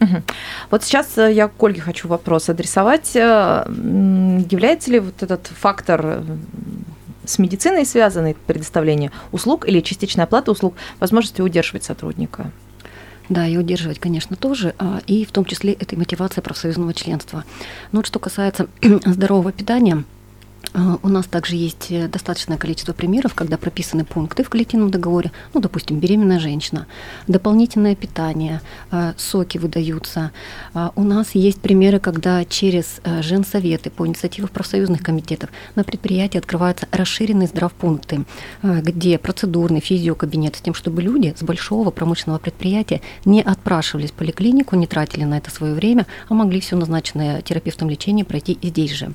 Мгм. 0.00 0.22
Вот 0.70 0.82
сейчас 0.84 1.16
э, 1.18 1.32
я 1.32 1.46
к 1.48 1.62
Ольге 1.62 1.80
хочу 1.80 2.08
вопрос 2.08 2.48
адресовать. 2.48 3.14
Э, 3.14 3.64
Является 4.50 4.90
ли 4.90 4.98
вот 5.00 5.22
этот 5.22 5.46
фактор 5.46 6.00
э, 6.04 6.22
с 7.24 7.38
медициной 7.38 7.84
связаны, 7.84 8.34
предоставление 8.46 9.10
услуг 9.32 9.68
или 9.68 9.80
частичная 9.80 10.24
оплата 10.24 10.50
услуг, 10.50 10.74
возможности 10.98 11.42
удерживать 11.42 11.84
сотрудника? 11.84 12.50
Да, 13.28 13.46
и 13.46 13.56
удерживать, 13.56 13.98
конечно, 13.98 14.36
тоже, 14.36 14.74
а, 14.78 15.00
и 15.06 15.24
в 15.24 15.32
том 15.32 15.44
числе 15.44 15.74
это 15.74 15.94
и 15.94 15.98
мотивация 15.98 16.40
профсоюзного 16.40 16.94
членства. 16.94 17.44
Но 17.92 17.98
вот 17.98 18.06
что 18.06 18.18
касается 18.18 18.68
здорового 18.82 19.52
питания, 19.52 20.04
у 21.02 21.08
нас 21.08 21.26
также 21.26 21.56
есть 21.56 21.86
э, 21.90 22.08
достаточное 22.08 22.58
количество 22.58 22.92
примеров, 22.92 23.34
когда 23.34 23.56
прописаны 23.56 24.04
пункты 24.04 24.42
в 24.44 24.50
коллективном 24.50 24.90
договоре, 24.90 25.32
ну, 25.54 25.60
допустим, 25.60 25.98
беременная 25.98 26.38
женщина, 26.40 26.86
дополнительное 27.26 27.94
питание, 27.94 28.60
а, 28.90 29.14
соки 29.16 29.58
выдаются. 29.58 30.30
А, 30.74 30.92
у 30.94 31.04
нас 31.04 31.34
есть 31.34 31.60
примеры, 31.60 32.00
когда 32.00 32.44
через 32.44 33.00
э, 33.04 33.22
женсоветы 33.22 33.90
по 33.90 34.06
инициативе 34.06 34.48
профсоюзных 34.48 35.02
комитетов 35.02 35.50
на 35.74 35.84
предприятии 35.84 36.38
открываются 36.38 36.86
расширенные 36.90 37.48
здравпункты, 37.48 38.24
где 38.62 39.18
процедурный 39.18 39.80
физиокабинет 39.80 40.56
с 40.56 40.60
тем, 40.60 40.74
чтобы 40.74 41.02
люди 41.02 41.34
с 41.38 41.42
большого 41.42 41.90
промышленного 41.90 42.38
предприятия 42.38 43.00
не 43.24 43.42
отпрашивались 43.42 44.10
в 44.10 44.14
поликлинику, 44.14 44.76
не 44.76 44.86
тратили 44.86 45.24
на 45.24 45.38
это 45.38 45.50
свое 45.50 45.74
время, 45.74 46.06
а 46.28 46.34
могли 46.34 46.60
все 46.60 46.76
назначенное 46.76 47.42
терапевтом 47.42 47.88
лечение 47.90 48.24
пройти 48.24 48.52
и 48.52 48.68
здесь 48.68 48.92
же. 48.92 49.12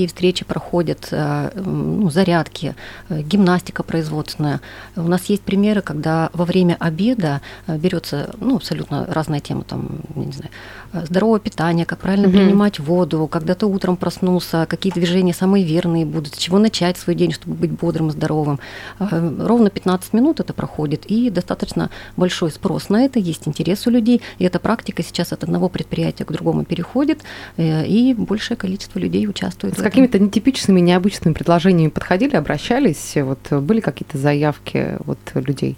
Тематические 0.00 0.08
встречи 0.08 0.44
проходят, 0.44 1.08
э, 1.12 1.50
ну, 1.54 2.10
зарядки, 2.10 2.74
э, 3.10 3.22
гимнастика 3.22 3.82
производственная. 3.82 4.60
У 4.96 5.08
нас 5.08 5.30
есть 5.30 5.42
примеры, 5.42 5.82
когда 5.82 6.30
во 6.32 6.44
время 6.44 6.76
обеда 6.80 7.40
э, 7.66 7.76
берется 7.76 8.30
ну, 8.40 8.56
абсолютно 8.56 9.04
разная 9.06 9.40
тема, 9.40 9.62
там, 9.64 10.00
не 10.14 10.32
знаю, 10.32 10.50
здоровое 10.92 11.40
питание, 11.40 11.86
как 11.86 11.98
правильно 11.98 12.28
угу. 12.28 12.36
принимать 12.36 12.78
воду, 12.78 13.28
когда 13.30 13.54
ты 13.54 13.66
утром 13.66 13.96
проснулся, 13.96 14.66
какие 14.68 14.92
движения 14.92 15.32
самые 15.32 15.64
верные 15.64 16.04
будут, 16.04 16.34
с 16.34 16.38
чего 16.38 16.58
начать 16.58 16.96
свой 16.98 17.14
день, 17.14 17.32
чтобы 17.32 17.54
быть 17.56 17.70
бодрым 17.70 18.08
и 18.08 18.12
здоровым. 18.12 18.60
Ровно 18.98 19.70
15 19.70 20.12
минут 20.12 20.40
это 20.40 20.52
проходит, 20.52 21.06
и 21.06 21.30
достаточно 21.30 21.90
большой 22.16 22.50
спрос 22.50 22.88
на 22.88 23.04
это, 23.04 23.18
есть 23.18 23.46
интерес 23.46 23.86
у 23.86 23.90
людей, 23.90 24.20
и 24.38 24.44
эта 24.44 24.58
практика 24.58 25.02
сейчас 25.02 25.32
от 25.32 25.44
одного 25.44 25.68
предприятия 25.68 26.24
к 26.24 26.32
другому 26.32 26.64
переходит, 26.64 27.20
и 27.56 28.14
большее 28.16 28.56
количество 28.56 28.98
людей 28.98 29.26
участвует. 29.28 29.78
С 29.78 29.82
какими-то 29.82 30.18
нетипичными, 30.18 30.80
необычными 30.80 31.34
предложениями 31.34 31.90
подходили, 31.90 32.36
обращались? 32.36 33.16
Вот 33.16 33.52
были 33.62 33.80
какие-то 33.80 34.18
заявки 34.18 34.98
от 35.06 35.18
людей? 35.34 35.76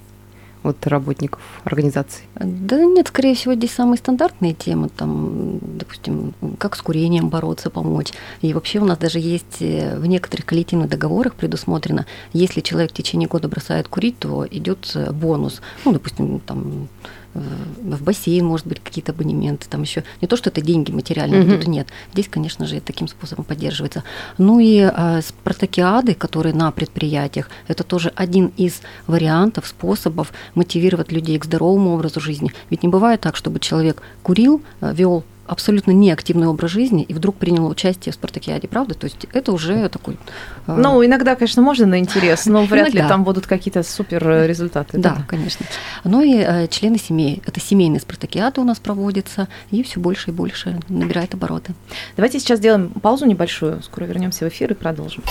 От 0.62 0.87
работников 0.87 1.40
организации? 1.64 2.25
Да 2.35 2.83
нет, 2.85 3.09
скорее 3.09 3.35
всего, 3.35 3.54
здесь 3.54 3.73
самые 3.73 3.99
стандартные 3.99 4.54
темы, 4.54 4.88
там, 4.88 5.59
допустим, 5.62 6.35
как 6.59 6.76
с 6.76 6.83
курением 6.83 7.28
бороться, 7.28 7.71
помочь. 7.71 8.12
И 8.40 8.52
вообще 8.54 8.78
у 8.78 8.85
нас 8.85 8.99
даже 8.99 9.19
есть 9.19 9.61
э, 9.61 9.99
в 9.99 10.07
некоторых 10.07 10.47
коллективных 10.47 10.88
договорах 10.88 11.35
предусмотрено, 11.35 12.07
если 12.33 12.61
человек 12.61 12.90
в 12.90 12.95
течение 12.95 13.28
года 13.28 13.49
бросает 13.49 13.88
курить, 13.88 14.19
то 14.19 14.47
идет 14.50 14.90
э, 14.95 15.11
бонус. 15.12 15.61
Ну, 15.85 15.92
допустим, 15.92 16.40
там 16.40 16.88
в 17.35 18.03
бассейн, 18.03 18.45
может 18.45 18.67
быть, 18.67 18.81
какие-то 18.81 19.12
абонементы, 19.12 19.67
там 19.69 19.83
еще 19.83 20.05
не 20.21 20.29
то, 20.29 20.37
что 20.37 20.51
это 20.51 20.61
деньги 20.61 20.91
материальные, 20.91 21.43
mm-hmm. 21.43 21.69
нет. 21.69 21.89
Здесь, 22.12 22.29
конечно 22.29 22.67
же, 22.67 22.81
таким 22.81 23.09
способом 23.09 23.45
поддерживается. 23.45 24.05
Ну 24.39 24.61
и 24.61 24.79
э, 24.79 25.21
спартакиады, 25.23 26.15
которые 26.15 26.55
на 26.55 26.71
предприятиях, 26.71 27.49
это 27.69 27.85
тоже 27.85 28.12
один 28.15 28.53
из 28.57 28.83
вариантов, 29.07 29.67
способов 29.67 30.33
мотивировать 30.55 31.12
людей 31.12 31.39
к 31.39 31.45
здоровому 31.45 31.95
образу 31.95 32.21
жизни. 32.21 32.53
Ведь 32.71 32.83
не 32.83 32.89
бывает 32.89 33.21
так, 33.21 33.37
чтобы 33.37 33.61
человек 33.61 34.03
курил, 34.23 34.62
э, 34.81 34.93
вел 34.95 35.25
абсолютно 35.52 35.92
неактивный 35.92 36.47
образ 36.47 36.71
жизни 36.71 37.02
и 37.02 37.14
вдруг 37.14 37.37
приняла 37.37 37.68
участие 37.68 38.12
в 38.12 38.14
спартакиаде, 38.16 38.68
правда? 38.68 38.94
То 38.94 39.04
есть 39.04 39.26
это 39.32 39.52
уже 39.52 39.88
такой... 39.88 40.18
Э, 40.66 40.76
ну, 40.76 41.04
иногда, 41.04 41.35
конечно, 41.35 41.62
можно 41.62 41.87
на 41.87 41.99
интерес, 41.99 42.47
но 42.47 42.64
вряд 42.64 42.88
иногда. 42.88 43.02
ли 43.02 43.09
там 43.09 43.25
будут 43.25 43.47
какие-то 43.47 43.82
супер 43.82 44.26
э, 44.28 44.47
результаты. 44.47 44.99
Да, 44.99 45.16
да, 45.16 45.25
конечно. 45.28 45.66
Ну 46.04 46.23
и 46.23 46.37
э, 46.37 46.68
члены 46.68 46.99
семей. 46.99 47.42
Это 47.47 47.61
семейные 47.61 48.00
спартакиады 48.00 48.61
у 48.61 48.64
нас 48.64 48.78
проводятся, 48.78 49.49
и 49.71 49.82
все 49.82 50.00
больше 50.00 50.30
и 50.30 50.32
больше 50.32 50.80
набирает 50.88 51.35
обороты. 51.35 51.75
Давайте 52.16 52.40
сейчас 52.40 52.59
сделаем 52.59 52.88
паузу 52.90 53.26
небольшую, 53.26 53.82
скоро 53.82 54.04
вернемся 54.04 54.44
в 54.44 54.49
эфир 54.49 54.73
и 54.73 54.75
продолжим 54.75 55.23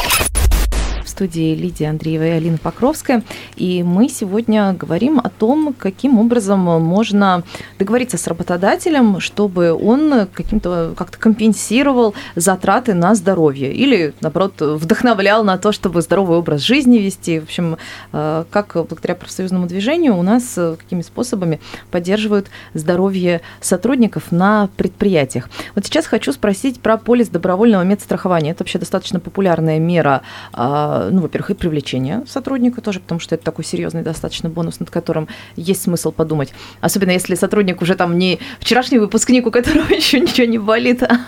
студии 1.21 1.53
Лидия 1.53 1.89
Андреева 1.89 2.23
и 2.23 2.29
Алина 2.29 2.57
Покровская. 2.57 3.21
И 3.55 3.83
мы 3.83 4.09
сегодня 4.09 4.73
говорим 4.73 5.19
о 5.19 5.29
том, 5.29 5.75
каким 5.77 6.17
образом 6.17 6.61
можно 6.61 7.43
договориться 7.77 8.17
с 8.17 8.25
работодателем, 8.25 9.19
чтобы 9.19 9.71
он 9.71 10.25
каким-то 10.33 10.95
как-то 10.97 11.19
компенсировал 11.19 12.15
затраты 12.35 12.95
на 12.95 13.13
здоровье 13.13 13.71
или, 13.71 14.15
наоборот, 14.21 14.59
вдохновлял 14.61 15.43
на 15.43 15.59
то, 15.59 15.71
чтобы 15.71 16.01
здоровый 16.01 16.39
образ 16.39 16.61
жизни 16.61 16.97
вести. 16.97 17.39
В 17.39 17.43
общем, 17.43 17.77
э, 18.13 18.45
как 18.49 18.73
благодаря 18.73 19.13
профсоюзному 19.13 19.67
движению 19.67 20.17
у 20.17 20.23
нас 20.23 20.57
э, 20.57 20.75
какими 20.75 21.03
способами 21.03 21.59
поддерживают 21.91 22.47
здоровье 22.73 23.41
сотрудников 23.59 24.31
на 24.31 24.69
предприятиях. 24.75 25.51
Вот 25.75 25.85
сейчас 25.85 26.07
хочу 26.07 26.31
спросить 26.31 26.79
про 26.79 26.97
полис 26.97 27.27
добровольного 27.27 27.83
медстрахования. 27.83 28.53
Это 28.53 28.63
вообще 28.63 28.79
достаточно 28.79 29.19
популярная 29.19 29.77
мера 29.77 30.23
а, 30.51 31.10
ну, 31.11 31.21
во-первых, 31.21 31.51
и 31.51 31.53
привлечение 31.53 32.23
сотрудника 32.27 32.81
тоже, 32.81 32.99
потому 32.99 33.19
что 33.19 33.35
это 33.35 33.43
такой 33.43 33.65
серьезный 33.65 34.01
достаточно 34.01 34.49
бонус, 34.49 34.79
над 34.79 34.89
которым 34.89 35.27
есть 35.55 35.83
смысл 35.83 36.11
подумать. 36.11 36.53
Особенно 36.81 37.11
если 37.11 37.35
сотрудник 37.35 37.81
уже 37.81 37.95
там 37.95 38.17
не 38.17 38.39
вчерашний 38.59 38.99
выпускник, 38.99 39.45
у 39.47 39.51
которого 39.51 39.87
еще 39.93 40.19
ничего 40.19 40.47
не 40.47 40.57
болит, 40.57 41.03
а, 41.03 41.19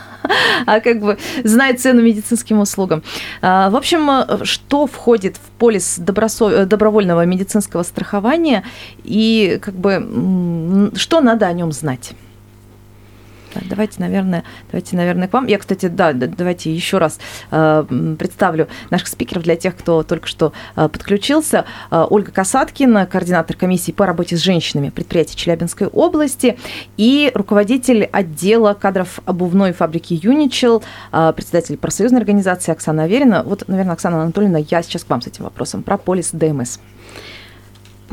а 0.66 0.80
как 0.80 1.02
бы 1.02 1.18
знает 1.44 1.82
цену 1.82 2.02
медицинским 2.02 2.60
услугам. 2.60 3.04
А, 3.42 3.70
в 3.70 3.76
общем, 3.76 4.46
что 4.46 4.88
входит 4.88 5.38
в 5.38 5.52
полис 5.60 5.98
добросо... 5.98 6.66
добровольного 6.66 7.26
медицинского 7.26 7.84
страхования 7.84 8.64
и 9.04 9.60
как 9.62 9.76
бы 9.76 10.92
что 10.96 11.22
надо 11.22 11.48
о 11.48 11.54
нем 11.54 11.72
знать? 11.72 12.14
Давайте, 13.62 14.00
наверное, 14.00 14.44
давайте, 14.72 14.96
наверное, 14.96 15.28
к 15.28 15.34
вам. 15.34 15.48
Я, 15.48 15.58
кстати, 15.58 15.88
да, 15.88 16.14
давайте 16.14 16.74
еще 16.74 16.98
раз 16.98 17.20
э, 17.52 18.16
представлю 18.18 18.68
наших 18.90 19.08
спикеров 19.08 19.44
для 19.44 19.56
тех, 19.56 19.76
кто 19.76 20.04
только 20.04 20.28
что 20.28 20.54
э, 20.76 20.90
подключился. 20.90 21.66
Э, 21.92 22.06
Ольга 22.10 22.32
Касаткина, 22.32 23.06
координатор 23.06 23.56
комиссии 23.56 23.92
по 23.92 24.06
работе 24.06 24.38
с 24.38 24.42
женщинами 24.42 24.90
предприятия 24.90 25.36
Челябинской 25.36 25.88
области 25.88 26.58
и 26.98 27.32
руководитель 27.34 28.06
отдела 28.06 28.74
кадров 28.74 29.20
обувной 29.26 29.74
фабрики 29.74 30.20
Юничел, 30.22 30.84
председатель 31.12 31.78
профсоюзной 31.78 32.20
организации 32.20 32.72
Оксана 32.72 33.04
Аверина. 33.04 33.44
Вот, 33.44 33.68
наверное, 33.68 33.94
Оксана 33.94 34.22
Анатольевна, 34.22 34.60
я 34.60 34.82
сейчас 34.82 35.04
к 35.04 35.10
вам 35.10 35.22
с 35.22 35.28
этим 35.28 35.44
вопросом 35.44 35.84
про 35.84 35.98
полис 35.98 36.32
ДМС. 36.32 36.80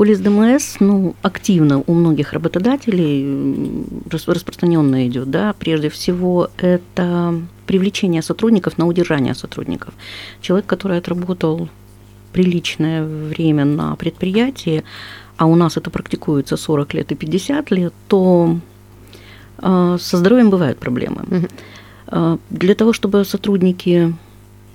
Полис 0.01 0.19
ДМС 0.19 0.81
ну, 0.81 1.15
активно 1.21 1.85
у 1.87 1.93
многих 1.93 2.33
работодателей 2.33 3.85
распространенно 4.11 5.07
идет. 5.07 5.31
Да? 5.31 5.53
Прежде 5.59 5.91
всего, 5.91 6.49
это 6.57 7.35
привлечение 7.67 8.23
сотрудников 8.23 8.79
на 8.79 8.87
удержание 8.87 9.35
сотрудников. 9.35 9.93
Человек, 10.41 10.65
который 10.65 10.97
отработал 10.97 11.69
приличное 12.33 13.05
время 13.05 13.67
на 13.67 13.95
предприятии, 13.95 14.85
а 15.37 15.45
у 15.45 15.55
нас 15.55 15.77
это 15.77 15.91
практикуется 15.91 16.57
40 16.57 16.95
лет 16.95 17.13
и 17.13 17.15
50 17.15 17.71
лет, 17.71 17.93
то 18.09 18.59
э, 19.59 19.99
со 20.01 20.17
здоровьем 20.17 20.49
бывают 20.49 20.79
проблемы. 20.79 21.25
Угу. 21.31 22.39
Для 22.49 22.75
того, 22.75 22.95
чтобы 22.95 23.27
сотрудники 23.27 24.15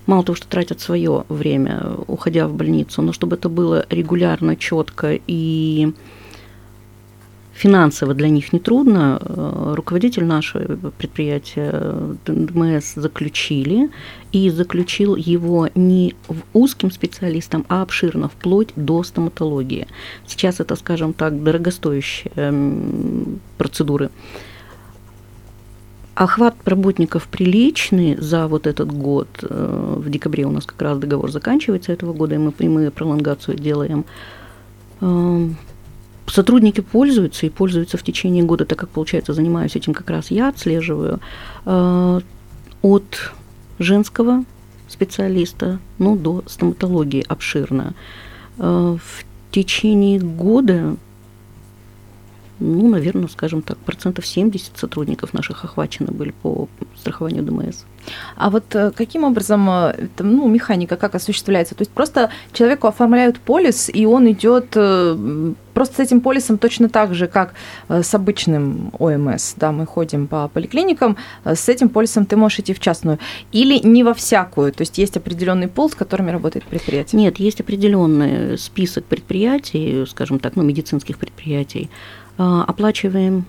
мало 0.07 0.23
того, 0.23 0.35
что 0.35 0.47
тратят 0.47 0.79
свое 0.79 1.25
время, 1.29 1.91
уходя 2.07 2.47
в 2.47 2.53
больницу, 2.53 3.01
но 3.01 3.13
чтобы 3.13 3.35
это 3.35 3.49
было 3.49 3.85
регулярно, 3.89 4.55
четко 4.55 5.19
и 5.27 5.93
финансово 7.55 8.13
для 8.13 8.29
них 8.29 8.53
не 8.53 8.59
трудно, 8.59 9.19
э, 9.21 9.73
руководитель 9.75 10.25
нашего 10.25 10.91
предприятия 10.91 11.95
ДМС 12.25 12.95
заключили, 12.95 13.89
и 14.31 14.49
заключил 14.49 15.15
его 15.15 15.69
не 15.75 16.15
в 16.27 16.41
узким 16.53 16.91
специалистам, 16.91 17.65
а 17.69 17.81
обширно, 17.81 18.27
вплоть 18.27 18.69
до 18.75 19.03
стоматологии. 19.03 19.87
Сейчас 20.27 20.59
это, 20.59 20.75
скажем 20.75 21.13
так, 21.13 21.41
дорогостоящие 21.41 22.59
процедуры. 23.57 24.09
Охват 26.15 26.55
работников 26.63 27.27
приличный 27.27 28.15
за 28.15 28.47
вот 28.47 28.67
этот 28.67 28.89
год. 28.89 29.27
Э, 29.41 29.95
в 29.97 30.09
декабре 30.09 30.45
у 30.45 30.51
нас 30.51 30.65
как 30.65 30.81
раз 30.81 30.97
договор 30.97 31.29
заканчивается 31.29 31.91
этого 31.91 32.13
года, 32.13 32.35
и 32.35 32.37
мы, 32.37 32.53
и 32.57 32.67
мы 32.69 32.89
пролонгацию 32.89 33.57
делаем. 33.57 34.05
Э, 35.01 35.49
сотрудники 36.27 36.79
пользуются 36.79 37.45
и 37.45 37.49
пользуются 37.49 37.97
в 37.97 38.03
течение 38.03 38.45
года, 38.45 38.65
так 38.65 38.79
как, 38.79 38.89
получается, 38.89 39.33
занимаюсь 39.33 39.75
этим 39.75 39.93
как 39.93 40.09
раз 40.09 40.31
я, 40.31 40.47
отслеживаю. 40.47 41.19
Э, 41.65 42.21
от 42.81 43.33
женского 43.79 44.45
специалиста 44.87 45.79
ну, 45.97 46.15
до 46.15 46.43
стоматологии 46.47 47.25
обширно. 47.27 47.93
В 48.57 48.99
течение 49.51 50.19
года 50.19 50.95
ну, 52.59 52.89
наверное, 52.89 53.27
скажем 53.27 53.61
так, 53.61 53.77
процентов 53.77 54.25
70 54.25 54.77
сотрудников 54.77 55.33
наших 55.33 55.65
охвачены 55.65 56.11
были 56.11 56.31
по 56.31 56.67
страхованию 56.95 57.43
ДМС. 57.43 57.83
А 58.35 58.49
вот 58.49 58.75
э, 58.75 58.91
каким 58.91 59.23
образом, 59.23 59.69
э, 59.69 59.95
это, 59.97 60.23
ну, 60.23 60.47
механика 60.47 60.95
как 60.95 61.15
осуществляется? 61.15 61.75
То 61.75 61.81
есть 61.81 61.91
просто 61.91 62.29
человеку 62.53 62.87
оформляют 62.87 63.39
полис, 63.39 63.89
и 63.93 64.05
он 64.05 64.29
идет 64.31 64.67
э, 64.75 65.53
просто 65.73 65.95
с 65.95 65.99
этим 65.99 66.21
полисом 66.21 66.57
точно 66.57 66.87
так 66.87 67.13
же, 67.13 67.27
как 67.27 67.53
с 67.89 68.13
обычным 68.13 68.91
ОМС. 68.99 69.55
Да, 69.55 69.71
мы 69.71 69.85
ходим 69.85 70.27
по 70.27 70.47
поликлиникам, 70.47 71.17
с 71.43 71.67
этим 71.67 71.89
полисом 71.89 72.25
ты 72.25 72.37
можешь 72.37 72.59
идти 72.59 72.73
в 72.73 72.79
частную. 72.79 73.19
Или 73.51 73.79
не 73.85 74.03
во 74.03 74.13
всякую, 74.13 74.71
то 74.71 74.81
есть 74.81 74.97
есть 74.97 75.17
определенный 75.17 75.67
пол, 75.67 75.89
с 75.89 75.95
которыми 75.95 76.31
работает 76.31 76.65
предприятие? 76.65 77.21
Нет, 77.21 77.39
есть 77.39 77.59
определенный 77.59 78.57
список 78.57 79.03
предприятий, 79.05 80.05
скажем 80.07 80.39
так, 80.39 80.55
ну, 80.55 80.63
медицинских 80.63 81.17
предприятий, 81.17 81.89
оплачиваем 82.37 83.45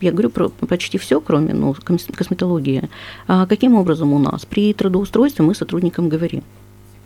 я 0.00 0.12
говорю 0.12 0.30
про 0.30 0.48
почти 0.48 0.98
все, 0.98 1.20
кроме 1.20 1.54
ну, 1.54 1.74
косметологии. 2.14 2.90
А 3.26 3.46
каким 3.46 3.74
образом 3.74 4.12
у 4.12 4.18
нас? 4.18 4.44
При 4.44 4.74
трудоустройстве 4.74 5.44
мы 5.44 5.54
сотрудникам 5.54 6.10
говорим, 6.10 6.42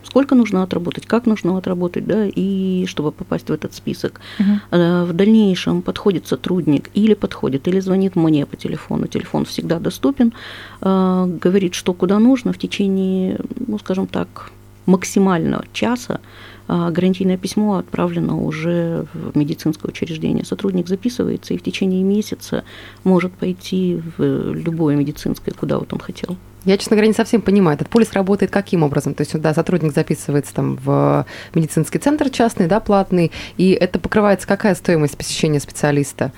сколько 0.03 0.35
нужно 0.35 0.63
отработать, 0.63 1.05
как 1.05 1.25
нужно 1.25 1.57
отработать, 1.57 2.05
да, 2.05 2.25
и 2.25 2.85
чтобы 2.87 3.11
попасть 3.11 3.49
в 3.49 3.53
этот 3.53 3.73
список. 3.73 4.19
Uh-huh. 4.39 5.05
В 5.05 5.13
дальнейшем 5.13 5.81
подходит 5.81 6.27
сотрудник 6.27 6.89
или 6.93 7.13
подходит, 7.13 7.67
или 7.67 7.79
звонит 7.79 8.15
мне 8.15 8.45
по 8.45 8.57
телефону, 8.57 9.07
телефон 9.07 9.45
всегда 9.45 9.79
доступен, 9.79 10.33
а, 10.81 11.25
говорит, 11.25 11.75
что 11.75 11.93
куда 11.93 12.19
нужно 12.19 12.51
в 12.51 12.57
течение, 12.57 13.39
ну, 13.67 13.79
скажем 13.79 14.07
так, 14.07 14.51
максимального 14.85 15.63
часа 15.71 16.15
а 16.15 16.21
гарантийное 16.69 17.37
письмо 17.37 17.77
отправлено 17.77 18.39
уже 18.41 19.07
в 19.13 19.35
медицинское 19.35 19.87
учреждение. 19.89 20.45
Сотрудник 20.45 20.87
записывается 20.87 21.53
и 21.53 21.57
в 21.57 21.63
течение 21.63 22.03
месяца 22.03 22.63
может 23.03 23.33
пойти 23.33 24.01
в 24.17 24.53
любое 24.53 24.95
медицинское, 24.95 25.51
куда 25.51 25.79
вот 25.79 25.91
он 25.91 25.99
хотел. 25.99 26.37
Я, 26.65 26.77
честно 26.77 26.95
говоря, 26.95 27.07
не 27.07 27.13
совсем 27.13 27.41
понимаю, 27.41 27.75
этот 27.75 27.89
полис 27.89 28.11
работает 28.13 28.51
каким 28.51 28.83
образом? 28.83 29.13
То 29.13 29.21
есть, 29.21 29.39
да, 29.39 29.53
сотрудник 29.53 29.93
записывается 29.93 30.53
там 30.53 30.75
в 30.75 31.25
медицинский 31.55 31.99
центр 31.99 32.29
частный, 32.29 32.67
да, 32.67 32.79
платный, 32.79 33.31
и 33.57 33.71
это 33.71 33.97
покрывается 33.97 34.47
какая 34.47 34.75
стоимость 34.75 35.17
посещения 35.17 35.59
специалиста? 35.59 36.33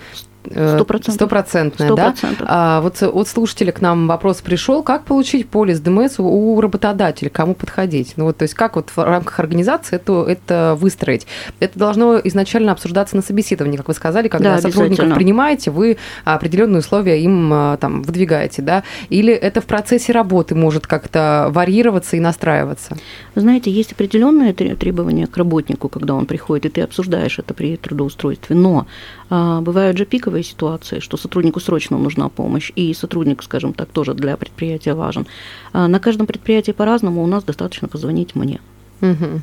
Э, 0.45 0.79
стопроцентная, 1.07 1.93
да? 1.93 2.15
А, 2.41 2.81
вот 2.81 3.01
от 3.01 3.27
слушателя 3.27 3.71
к 3.71 3.81
нам 3.81 4.07
вопрос 4.07 4.41
пришел, 4.41 4.81
как 4.81 5.03
получить 5.03 5.47
полис 5.47 5.79
ДМС 5.79 6.15
у 6.19 6.59
работодателя, 6.59 7.29
кому 7.29 7.53
подходить? 7.53 8.13
Ну 8.15 8.25
вот, 8.25 8.37
то 8.37 8.43
есть 8.43 8.55
как 8.55 8.75
вот 8.75 8.89
в 8.89 8.97
рамках 8.97 9.39
организации 9.39 9.97
это, 9.97 10.25
это 10.27 10.75
выстроить? 10.79 11.27
Это 11.59 11.77
должно 11.77 12.19
изначально 12.23 12.71
обсуждаться 12.71 13.15
на 13.15 13.21
собеседовании, 13.21 13.77
как 13.77 13.87
вы 13.87 13.93
сказали, 13.93 14.27
когда 14.27 14.55
да, 14.55 14.61
сотрудников 14.61 15.13
принимаете, 15.13 15.69
вы 15.69 15.97
определенные 16.23 16.79
условия 16.79 17.21
им 17.21 17.51
а, 17.53 17.77
там 17.77 18.01
выдвигаете, 18.01 18.61
да? 18.61 18.83
Или 19.09 19.33
это 19.33 19.61
в 19.61 19.65
процессе 19.65 20.11
работы 20.11 20.55
может 20.55 20.87
как-то 20.87 21.49
варьироваться 21.51 22.17
и 22.17 22.19
настраиваться? 22.19 22.97
Знаете, 23.35 23.69
есть 23.69 23.91
определенные 23.91 24.53
требования 24.53 25.27
к 25.27 25.37
работнику, 25.37 25.87
когда 25.87 26.15
он 26.15 26.25
приходит, 26.25 26.65
и 26.65 26.69
ты 26.69 26.81
обсуждаешь 26.81 27.37
это 27.37 27.53
при 27.53 27.77
трудоустройстве, 27.77 28.55
но 28.55 28.87
бывают 29.31 29.97
же 29.97 30.05
пиковые 30.05 30.43
ситуации, 30.43 30.99
что 30.99 31.15
сотруднику 31.15 31.61
срочно 31.61 31.97
нужна 31.97 32.27
помощь, 32.27 32.71
и 32.75 32.93
сотрудник, 32.93 33.43
скажем 33.43 33.73
так, 33.73 33.89
тоже 33.89 34.13
для 34.13 34.35
предприятия 34.35 34.93
важен. 34.93 35.25
А, 35.71 35.87
на 35.87 35.99
каждом 35.99 36.27
предприятии 36.27 36.71
по-разному, 36.71 37.23
у 37.23 37.27
нас 37.27 37.45
достаточно 37.45 37.87
позвонить 37.87 38.35
мне. 38.35 38.59
Угу. 39.01 39.41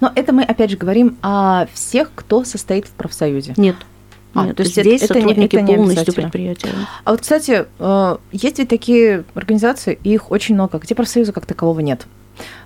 Но 0.00 0.12
это 0.14 0.32
мы, 0.32 0.42
опять 0.42 0.70
же, 0.70 0.78
говорим 0.78 1.18
о 1.20 1.66
всех, 1.74 2.10
кто 2.14 2.44
состоит 2.44 2.86
в 2.86 2.92
профсоюзе. 2.92 3.54
Нет. 3.56 3.76
А, 4.32 4.46
Нет, 4.46 4.56
то 4.56 4.62
есть 4.62 4.74
здесь 4.74 5.02
это, 5.02 5.14
сотрудники 5.14 5.56
это 5.56 5.64
не 5.66 5.76
полностью 5.76 6.14
предприятия. 6.14 6.70
А 7.04 7.10
вот, 7.10 7.20
кстати, 7.20 7.66
э, 7.78 8.16
есть 8.32 8.58
ведь 8.58 8.68
такие 8.68 9.24
организации, 9.34 9.98
их 10.02 10.30
очень 10.30 10.54
много, 10.54 10.78
где 10.78 10.94
профсоюза 10.94 11.32
как 11.32 11.46
такового 11.46 11.80
нет. 11.80 12.06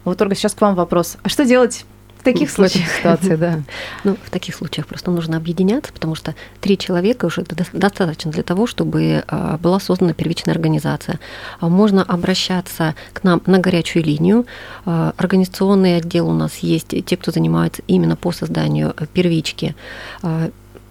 Вот, 0.04 0.20
Ольга, 0.20 0.34
сейчас 0.34 0.54
к 0.54 0.60
вам 0.60 0.74
вопрос. 0.74 1.16
А 1.22 1.28
что 1.28 1.44
делать 1.44 1.86
таких 2.24 2.50
случаях 2.50 2.88
ситуации, 2.88 3.36
да. 3.36 3.60
Ну, 4.04 4.16
в 4.22 4.30
таких 4.30 4.54
случаях 4.54 4.86
просто 4.86 5.10
нужно 5.10 5.36
объединяться, 5.36 5.92
потому 5.92 6.14
что 6.14 6.34
три 6.60 6.76
человека 6.76 7.26
уже 7.26 7.42
достаточно 7.72 8.30
для 8.30 8.42
того, 8.42 8.66
чтобы 8.66 9.24
а, 9.28 9.58
была 9.58 9.78
создана 9.80 10.12
первичная 10.12 10.54
организация. 10.54 11.20
А 11.60 11.68
можно 11.68 12.02
обращаться 12.02 12.94
к 13.12 13.22
нам 13.24 13.42
на 13.46 13.58
горячую 13.58 14.04
линию. 14.04 14.46
А, 14.84 15.14
организационный 15.16 15.96
отдел 15.96 16.28
у 16.28 16.34
нас 16.34 16.58
есть, 16.58 16.88
те, 17.04 17.16
кто 17.16 17.30
занимается 17.30 17.82
именно 17.86 18.16
по 18.16 18.32
созданию 18.32 18.94
э, 18.96 19.06
первички 19.12 19.74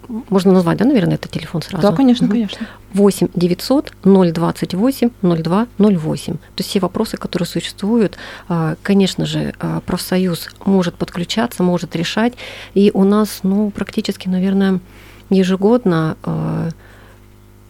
можно 0.08 0.52
назвать, 0.52 0.78
да, 0.78 0.84
наверное, 0.84 1.14
это 1.14 1.28
телефон 1.28 1.62
сразу? 1.62 1.82
Да, 1.86 1.94
конечно, 1.94 2.28
конечно. 2.28 2.66
8 2.94 3.28
900 3.34 3.92
028 4.02 5.10
02 5.22 5.66
08. 5.78 6.32
То 6.34 6.38
есть 6.58 6.70
все 6.70 6.80
вопросы, 6.80 7.16
которые 7.16 7.46
существуют, 7.46 8.16
а, 8.48 8.76
конечно 8.82 9.26
же, 9.26 9.54
а, 9.58 9.80
профсоюз 9.80 10.48
может 10.64 10.94
подключаться, 10.94 11.62
может 11.62 11.96
решать. 11.96 12.34
И 12.74 12.90
у 12.94 13.04
нас, 13.04 13.40
ну, 13.42 13.70
практически, 13.70 14.28
наверное, 14.28 14.80
ежегодно 15.30 16.16
а, 16.22 16.68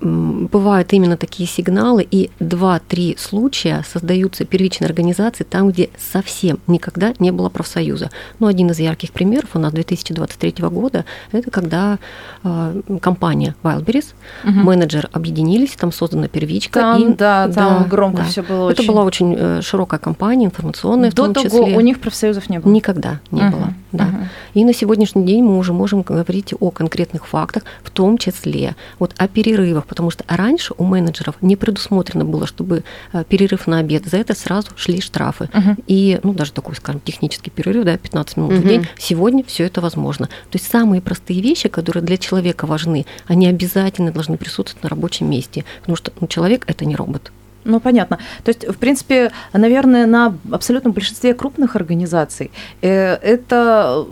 бывают 0.01 0.93
именно 0.93 1.17
такие 1.17 1.49
сигналы, 1.49 2.07
и 2.09 2.31
2-3 2.41 3.19
случая 3.19 3.85
создаются 3.91 4.45
первичные 4.45 4.87
организации 4.87 5.45
там, 5.45 5.71
где 5.71 5.91
совсем 5.99 6.59
никогда 6.67 7.15
не 7.19 7.31
было 7.31 7.49
профсоюза. 7.49 8.11
Ну, 8.39 8.47
один 8.47 8.71
из 8.71 8.79
ярких 8.79 9.13
примеров 9.13 9.51
у 9.55 9.59
нас 9.59 9.73
2023 9.73 10.55
года, 10.69 11.05
это 11.33 11.51
когда 11.51 11.99
э, 12.43 12.83
компания 13.01 13.55
Wildberries, 13.63 14.15
угу. 14.43 14.53
менеджер 14.53 15.09
объединились, 15.13 15.73
там 15.73 15.93
создана 15.93 16.29
первичка. 16.29 16.81
Там, 16.81 17.03
и, 17.03 17.15
да, 17.15 17.49
там 17.49 17.85
да, 17.85 17.89
громко 17.89 18.19
да. 18.19 18.25
все 18.25 18.43
было 18.43 18.71
Это 18.71 18.83
очень... 18.83 18.93
была 18.93 19.05
очень 19.05 19.35
э, 19.39 19.61
широкая 19.63 20.01
компания, 20.01 20.47
информационная 20.47 21.11
До 21.11 21.25
в 21.25 21.27
том 21.27 21.35
того 21.35 21.65
числе. 21.65 21.77
у 21.77 21.81
них 21.81 22.01
профсоюзов 22.01 22.51
не 22.51 22.59
было? 22.59 22.71
Никогда 22.71 23.21
не 23.31 23.43
угу. 23.43 23.57
было, 23.57 23.75
да. 23.93 24.05
Угу. 24.05 24.29
И 24.55 24.65
на 24.65 24.75
сегодняшний 24.75 25.25
день 25.25 25.43
мы 25.43 25.57
уже 25.57 25.73
можем 25.73 26.03
говорить 26.03 26.53
о 26.59 26.71
конкретных 26.71 27.27
фактах, 27.27 27.63
в 27.83 27.91
том 27.91 28.19
числе 28.19 28.77
вот 28.99 29.15
о 29.17 29.29
перерывах, 29.29 29.84
потому 29.87 30.11
что 30.11 30.25
раньше 30.29 30.75
у 30.77 30.85
менеджеров 30.85 31.37
не 31.41 31.57
предусмотрено 31.57 32.25
было, 32.25 32.47
чтобы 32.47 32.85
э, 33.13 33.25
перерыв 33.29 33.67
на 33.67 33.79
обед, 33.79 34.07
за 34.07 34.19
это 34.19 34.35
сразу 34.35 34.71
шли 34.77 35.01
штрафы. 35.01 35.49
Uh-huh. 35.53 35.83
И, 35.87 36.21
ну, 36.23 36.33
даже 36.33 36.53
такой, 36.53 36.75
скажем, 36.77 37.01
технический 37.01 37.51
перерыв, 37.51 37.85
да, 37.85 37.97
15 37.97 38.37
минут 38.37 38.53
uh-huh. 38.53 38.61
в 38.61 38.67
день, 38.67 38.87
сегодня 38.99 39.45
все 39.45 39.65
это 39.65 39.81
возможно. 39.81 40.27
То 40.27 40.59
есть 40.59 40.71
самые 40.71 41.01
простые 41.01 41.41
вещи, 41.41 41.69
которые 41.69 42.03
для 42.03 42.17
человека 42.17 42.67
важны, 42.67 43.07
они 43.27 43.47
обязательно 43.47 44.13
должны 44.13 44.37
присутствовать 44.37 44.83
на 44.83 44.89
рабочем 44.89 45.31
месте, 45.31 45.65
потому 45.81 45.97
что 45.97 46.13
ну, 46.21 46.27
человек– 46.27 46.65
это 46.67 46.85
не 46.85 46.97
робот. 46.97 47.33
Ну, 47.65 47.81
понятно. 47.81 48.19
То 48.45 48.51
есть, 48.51 48.67
в 48.69 48.77
принципе, 48.77 49.33
наверное, 49.53 50.07
на 50.07 50.37
абсолютном 50.53 50.93
большинстве 50.93 51.35
крупных 51.35 51.77
организаций 51.77 52.51
э, 52.83 53.15
это 53.15 54.07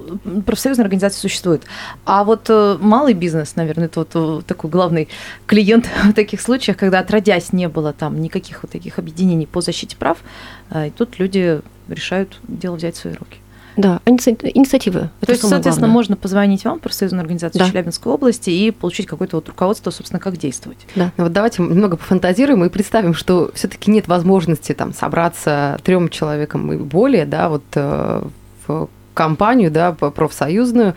профсоюзная 0.46 0.84
организация 0.84 1.20
существует. 1.20 1.62
А 2.06 2.24
вот 2.24 2.46
э, 2.48 2.78
малый 2.80 3.12
бизнес, 3.12 3.56
наверное, 3.56 3.86
это 3.86 4.00
вот 4.00 4.10
э, 4.14 4.42
такой 4.46 4.70
главный 4.70 5.08
клиент 5.46 5.86
в 6.04 6.12
таких 6.14 6.40
случаях, 6.40 6.78
когда 6.78 7.00
отродясь 7.00 7.52
не 7.52 7.68
было 7.68 7.92
там 7.92 8.20
никаких 8.22 8.62
вот 8.62 8.72
таких 8.72 8.98
объединений 8.98 9.46
по 9.46 9.60
защите 9.60 9.96
прав, 9.96 10.18
и 10.74 10.90
тут 10.96 11.18
люди 11.18 11.60
решают 11.88 12.40
дело 12.48 12.76
взять 12.76 12.96
в 12.96 13.00
свои 13.00 13.12
руки. 13.12 13.41
Да, 13.76 14.00
инициативы. 14.04 15.10
То 15.20 15.32
есть, 15.32 15.42
соответственно, 15.42 15.86
главное. 15.86 15.94
можно 15.94 16.16
позвонить 16.16 16.64
вам, 16.64 16.78
профсоюзную 16.78 17.22
организацию 17.22 17.60
да. 17.60 17.68
Челябинской 17.70 18.12
области, 18.12 18.50
и 18.50 18.70
получить 18.70 19.06
какое-то 19.06 19.36
вот 19.36 19.48
руководство, 19.48 19.90
собственно, 19.90 20.20
как 20.20 20.36
действовать. 20.36 20.78
Да. 20.94 21.12
Вот 21.16 21.32
давайте 21.32 21.62
немного 21.62 21.96
пофантазируем 21.96 22.64
и 22.64 22.68
представим, 22.68 23.14
что 23.14 23.50
все-таки 23.54 23.90
нет 23.90 24.08
возможности 24.08 24.72
там 24.72 24.92
собраться 24.92 25.78
трем 25.82 26.08
человеком 26.08 26.72
и 26.72 26.76
более, 26.76 27.24
да, 27.24 27.48
вот 27.48 27.64
э, 27.74 28.24
в 28.66 28.88
компанию, 29.14 29.70
да, 29.70 29.92
профсоюзную. 29.92 30.94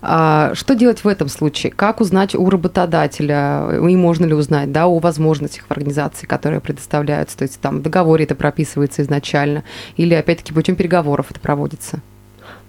А 0.00 0.52
что 0.54 0.74
делать 0.74 1.04
в 1.04 1.08
этом 1.08 1.28
случае? 1.28 1.72
Как 1.72 2.00
узнать 2.00 2.34
у 2.34 2.48
работодателя, 2.50 3.68
и 3.88 3.96
можно 3.96 4.26
ли 4.26 4.34
узнать, 4.34 4.72
да, 4.72 4.86
о 4.86 4.98
возможностях 4.98 5.64
в 5.66 5.70
организации, 5.70 6.26
которые 6.26 6.60
предоставляются? 6.60 7.38
То 7.38 7.42
есть 7.42 7.60
там 7.60 7.78
в 7.78 7.82
договоре 7.82 8.24
это 8.24 8.34
прописывается 8.34 9.02
изначально, 9.02 9.62
или 9.96 10.14
опять-таки 10.14 10.52
путем 10.52 10.76
переговоров 10.76 11.26
это 11.30 11.40
проводится? 11.40 12.00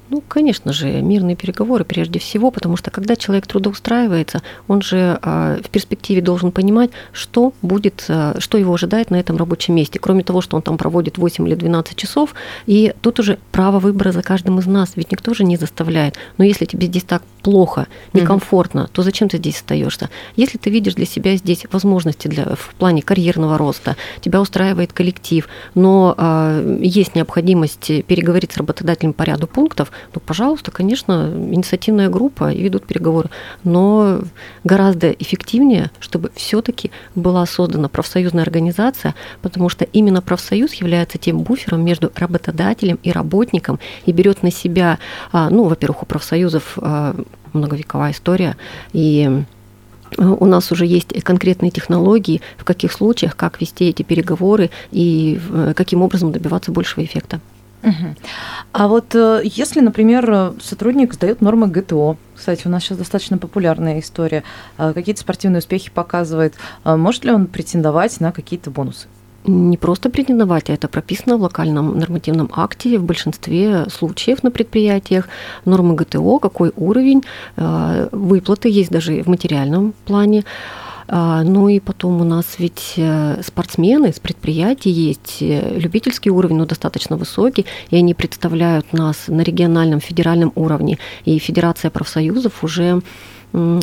Ну, 0.10 0.22
конечно 0.28 0.74
же, 0.74 1.02
мирные 1.02 1.36
переговоры 1.36 1.86
прежде 1.86 2.20
всего, 2.20 2.52
потому 2.52 2.78
что 2.78 2.92
когда 2.92 3.16
человек 3.16 3.48
трудоустраивается, 3.48 4.42
он 4.68 4.82
же 4.82 5.18
а, 5.22 5.58
в 5.64 5.70
перспективе 5.70 6.22
должен 6.22 6.52
понимать, 6.52 6.92
что 7.14 7.54
будет, 7.62 8.06
а, 8.10 8.36
что 8.40 8.58
его 8.58 8.74
ожидает 8.74 9.12
на 9.12 9.16
этом 9.16 9.38
рабочем 9.38 9.76
месте. 9.76 10.00
Кроме 10.00 10.24
того, 10.24 10.42
что 10.42 10.58
он 10.58 10.62
там 10.62 10.78
проводит 10.78 11.18
8 11.18 11.48
или 11.48 11.56
12 11.56 11.96
часов, 11.96 12.36
и 12.66 12.94
тут 13.02 13.20
уже 13.20 13.40
право 13.52 13.80
выбора 13.80 14.12
за 14.12 14.22
каждым 14.22 14.60
из 14.60 14.66
нас, 14.66 14.94
ведь 14.96 15.12
никто 15.12 15.34
же 15.34 15.46
не 15.46 15.56
заставляет. 15.56 16.16
Но 16.38 16.44
если 16.44 16.66
тебе 16.66 16.88
здесь 16.88 17.04
так 17.04 17.24
плохо, 17.42 17.88
некомфортно, 18.12 18.82
mm-hmm. 18.82 18.92
то 18.92 19.04
зачем 19.04 19.30
ты 19.30 19.38
здесь 19.38 19.56
остаешься? 19.56 20.10
Если 20.36 20.58
ты 20.58 20.70
видишь 20.70 20.96
для 20.96 21.06
себя 21.06 21.38
здесь 21.38 21.66
возможности 21.72 22.28
для, 22.28 22.56
в 22.56 22.76
плане 22.78 23.02
карьерного 23.02 23.58
роста, 23.58 23.96
тебя 24.22 24.42
устраивает 24.42 24.92
коллектив, 24.92 25.48
но 25.76 26.14
э, 26.18 26.80
есть 26.82 27.16
необходимость 27.16 28.06
переговорить 28.06 28.52
с 28.52 28.58
работодателем 28.58 29.14
по 29.14 29.24
ряду 29.24 29.48
пунктов, 29.48 29.92
ну, 30.14 30.22
пожалуйста, 30.26 30.72
конечно, 30.72 31.32
инициативная 31.34 32.10
группа 32.10 32.52
и 32.52 32.62
ведут 32.62 32.86
переговоры, 32.86 33.30
но 33.64 34.22
гораздо 34.64 35.12
эффективнее, 35.12 35.92
чтобы 36.00 36.32
все-таки 36.36 36.92
была 37.16 37.46
создана 37.46 37.90
профсоюзная 37.90 38.44
организация, 38.44 39.16
потому 39.42 39.70
что 39.70 39.86
именно 39.86 40.22
профсоюз 40.22 40.74
является 40.74 41.18
тем 41.18 41.40
буфером 41.40 41.84
между 41.84 42.12
работодателем 42.16 43.00
и 43.04 43.12
работником 43.12 43.80
и 44.06 44.12
берет 44.12 44.44
на 44.44 44.52
себя, 44.52 45.00
а, 45.32 45.50
ну, 45.50 45.66
во-первых, 45.66 46.04
у 46.04 46.06
профсоюзов 46.06 46.78
а, 46.78 47.16
многовековая 47.54 48.12
история, 48.12 48.58
и 48.94 49.44
а, 50.18 50.32
у 50.32 50.46
нас 50.46 50.72
уже 50.72 50.86
есть 50.86 51.14
конкретные 51.24 51.72
технологии, 51.72 52.42
в 52.58 52.64
каких 52.64 52.92
случаях, 52.92 53.36
как 53.36 53.62
вести 53.62 53.90
эти 53.90 54.04
переговоры 54.04 54.70
и 54.92 55.40
каким 55.76 56.02
образом 56.02 56.32
добиваться 56.32 56.72
большего 56.72 57.04
эффекта. 57.04 57.40
А 58.72 58.88
вот 58.88 59.14
э, 59.14 59.42
если, 59.44 59.80
например, 59.80 60.54
сотрудник 60.62 61.14
сдает 61.14 61.42
нормы 61.42 61.68
ГТО, 61.68 62.18
кстати, 62.36 62.68
у 62.68 62.70
нас 62.70 62.84
сейчас 62.84 62.98
достаточно 62.98 63.38
популярная 63.38 64.00
история, 64.00 64.44
э, 64.78 64.94
какие-то 64.94 65.22
спортивные 65.22 65.60
успехи 65.60 65.92
показывает, 65.92 66.56
может 66.84 67.26
ли 67.26 67.32
он 67.32 67.48
претендовать 67.48 68.20
на 68.20 68.32
какие-то 68.32 68.72
бонусы? 68.72 69.08
не 69.46 69.78
просто 69.78 70.10
претендовать, 70.10 70.70
а 70.70 70.74
это 70.74 70.88
прописано 70.88 71.38
в 71.38 71.42
локальном 71.42 71.98
нормативном 71.98 72.50
акте 72.54 72.98
в 72.98 73.04
большинстве 73.04 73.86
случаев 73.90 74.44
на 74.44 74.52
предприятиях. 74.52 75.28
Нормы 75.66 75.96
ГТО, 75.96 76.40
какой 76.40 76.72
уровень, 76.76 77.24
э, 77.58 78.10
выплаты 78.12 78.70
есть 78.70 78.92
даже 78.92 79.22
в 79.24 79.28
материальном 79.28 79.94
плане. 80.06 80.44
А, 81.08 81.44
ну 81.44 81.68
и 81.68 81.80
потом 81.80 82.22
у 82.22 82.24
нас 82.24 82.56
ведь 82.60 82.94
э, 82.98 83.42
спортсмены 83.44 84.14
с 84.14 84.20
предприятий 84.20 84.90
есть 84.90 85.38
э, 85.42 85.78
любительский 85.78 86.30
уровень, 86.30 86.58
но 86.58 86.66
достаточно 86.66 87.18
высокий, 87.18 87.66
и 87.90 87.98
они 87.98 88.14
представляют 88.14 88.94
нас 88.94 89.28
на 89.28 89.42
региональном, 89.42 90.00
федеральном 90.00 90.52
уровне. 90.56 90.98
И 91.26 91.38
Федерация 91.40 91.92
профсоюзов 91.92 92.64
уже 92.64 93.02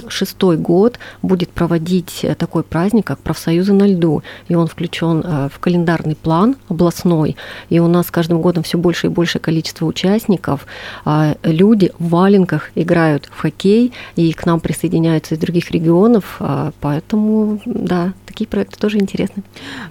шестой 0.08 0.56
год 0.56 0.98
будет 1.22 1.50
проводить 1.50 2.20
э, 2.22 2.34
такой 2.34 2.62
праздник, 2.62 3.06
как 3.06 3.18
профсоюзы 3.20 3.72
на 3.72 3.86
льду. 3.86 4.22
И 4.48 4.54
он 4.54 4.66
включен 4.66 5.22
э, 5.24 5.48
в 5.52 5.58
календарный 5.58 6.16
план 6.16 6.56
областной. 6.68 7.36
И 7.68 7.78
у 7.78 7.86
нас 7.86 8.08
с 8.08 8.10
каждым 8.10 8.40
годом 8.42 8.62
все 8.62 8.78
больше 8.78 9.06
и 9.06 9.10
больше 9.10 9.38
количество 9.38 9.86
участников. 9.86 10.66
А, 11.04 11.36
люди 11.42 11.92
в 11.98 12.08
валенках 12.08 12.70
играют 12.74 13.26
в 13.26 13.40
хоккей, 13.40 13.92
и 14.16 14.32
к 14.32 14.46
нам 14.46 14.60
присоединяются 14.60 15.34
из 15.34 15.38
других 15.38 15.70
регионов. 15.70 16.36
А, 16.40 16.72
поэтому, 16.80 17.60
да, 17.64 18.12
такие 18.30 18.48
проекты 18.48 18.78
тоже 18.78 18.98
интересны. 18.98 19.42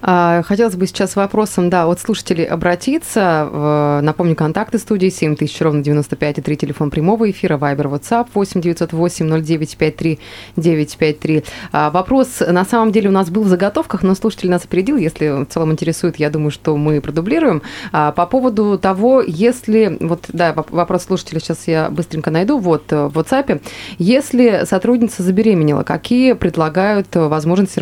А, 0.02 0.42
хотелось 0.44 0.76
бы 0.76 0.88
сейчас 0.88 1.16
вопросом, 1.16 1.70
да, 1.70 1.88
от 1.88 2.00
слушателей 2.00 2.46
обратиться. 2.46 4.00
Напомню, 4.02 4.36
контакты 4.36 4.80
студии 4.80 5.10
7000 5.10 5.62
ровно 5.62 5.84
95 5.84 6.38
и 6.40 6.42
3 6.42 6.58
телефон 6.58 6.90
прямого 6.90 7.30
эфира, 7.30 7.58
Вайбер, 7.58 7.88
WhatsApp 7.88 8.28
8 8.34 8.62
908 8.62 9.30
09 9.30 9.60
953 9.60 10.20
953. 10.56 11.44
Вопрос, 11.72 12.42
на 12.48 12.66
самом 12.66 12.92
деле, 12.92 13.10
у 13.10 13.12
нас 13.12 13.30
был 13.30 13.44
в 13.44 13.48
заготовках, 13.48 14.04
но 14.04 14.16
слушатель 14.16 14.50
нас 14.50 14.66
опередил. 14.66 14.98
Если 14.98 15.44
в 15.44 15.48
целом 15.48 15.72
интересует, 15.72 16.18
я 16.18 16.30
думаю, 16.30 16.52
что 16.52 16.76
мы 16.78 17.02
продублируем. 17.02 17.62
А, 17.92 18.12
по 18.12 18.26
поводу 18.26 18.78
того, 18.78 19.22
если... 19.22 19.98
Вот, 20.00 20.26
да, 20.30 20.54
вопрос 20.54 21.04
слушателя 21.04 21.40
сейчас 21.40 21.68
я 21.68 21.90
быстренько 21.90 22.32
найду. 22.32 22.58
Вот, 22.58 22.92
э, 22.92 23.08
в 23.08 23.18
WhatsApp. 23.18 23.62
Если 23.98 24.66
сотрудница 24.66 25.24
забеременела, 25.24 25.84
какие 25.84 26.34
предлагают 26.34 27.08
возможности 27.14 27.80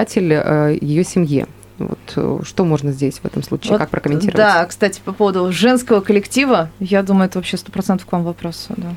работодатель 0.00 0.32
э, 0.32 0.78
ее 0.80 1.04
семье? 1.04 1.46
Вот 1.78 1.98
э, 2.16 2.40
что 2.44 2.64
можно 2.64 2.92
здесь 2.92 3.18
в 3.18 3.24
этом 3.24 3.42
случае, 3.42 3.72
вот, 3.72 3.78
как 3.78 3.90
прокомментировать? 3.90 4.36
Да, 4.36 4.66
кстати, 4.66 5.00
по 5.04 5.12
поводу 5.12 5.50
женского 5.52 6.00
коллектива, 6.00 6.70
я 6.78 7.02
думаю, 7.02 7.26
это 7.26 7.38
вообще 7.38 7.56
сто 7.56 7.72
процентов 7.72 8.06
к 8.06 8.12
вам 8.12 8.24
вопрос. 8.24 8.66
Да. 8.68 8.94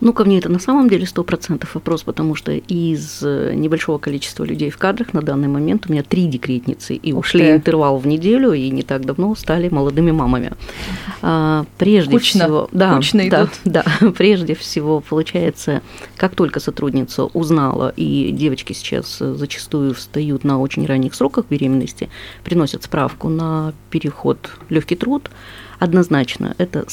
Ну, 0.00 0.12
ко 0.12 0.24
мне 0.24 0.38
это 0.38 0.48
на 0.48 0.58
самом 0.58 0.88
деле 0.88 1.06
сто 1.06 1.22
процентов 1.24 1.74
вопрос, 1.74 2.02
потому 2.02 2.34
что 2.34 2.52
из 2.52 3.20
э, 3.22 3.52
небольшого 3.54 3.98
количества 3.98 4.44
людей 4.44 4.70
в 4.70 4.78
кадрах 4.78 5.12
на 5.12 5.20
данный 5.20 5.48
момент 5.48 5.86
у 5.88 5.92
меня 5.92 6.02
три 6.02 6.26
декретницы, 6.26 6.94
и 6.94 7.12
ушли 7.12 7.44
okay. 7.44 7.56
интервал 7.56 7.98
в 7.98 8.06
неделю, 8.06 8.52
и 8.52 8.70
не 8.70 8.82
так 8.82 9.04
давно 9.04 9.34
стали 9.34 9.68
молодыми 9.68 10.10
мамами. 10.10 10.52
А, 11.20 11.66
прежде 11.78 12.12
Кучно. 12.12 12.44
всего, 12.44 12.68
да, 12.72 12.96
Кучно 12.96 13.28
да, 13.30 13.42
идут. 13.42 13.50
да, 13.64 13.84
прежде 14.16 14.54
всего, 14.54 15.00
получается, 15.00 15.82
как 16.16 16.34
только 16.34 16.60
сотрудница 16.60 17.24
узнала, 17.24 17.92
и 17.96 18.30
девочки 18.32 18.72
сейчас 18.72 19.18
зачастую 19.18 19.94
встают 19.94 20.44
на 20.44 20.58
очень 20.58 20.86
ранних 20.86 21.14
сроках 21.14 21.44
беременности, 21.50 22.08
приносят 22.42 22.84
справку 22.84 23.28
на 23.28 23.74
переход 23.90 24.50
легкий 24.70 24.96
труд, 24.96 25.30
однозначно 25.78 26.54
это 26.58 26.84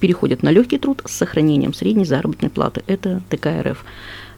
переходят 0.00 0.42
на 0.42 0.50
легкий 0.50 0.78
труд 0.78 1.02
с 1.04 1.12
сохранением 1.12 1.74
средней 1.74 2.04
заработной 2.04 2.50
платы. 2.50 2.82
Это 2.86 3.22
ТК 3.30 3.62
РФ. 3.62 3.84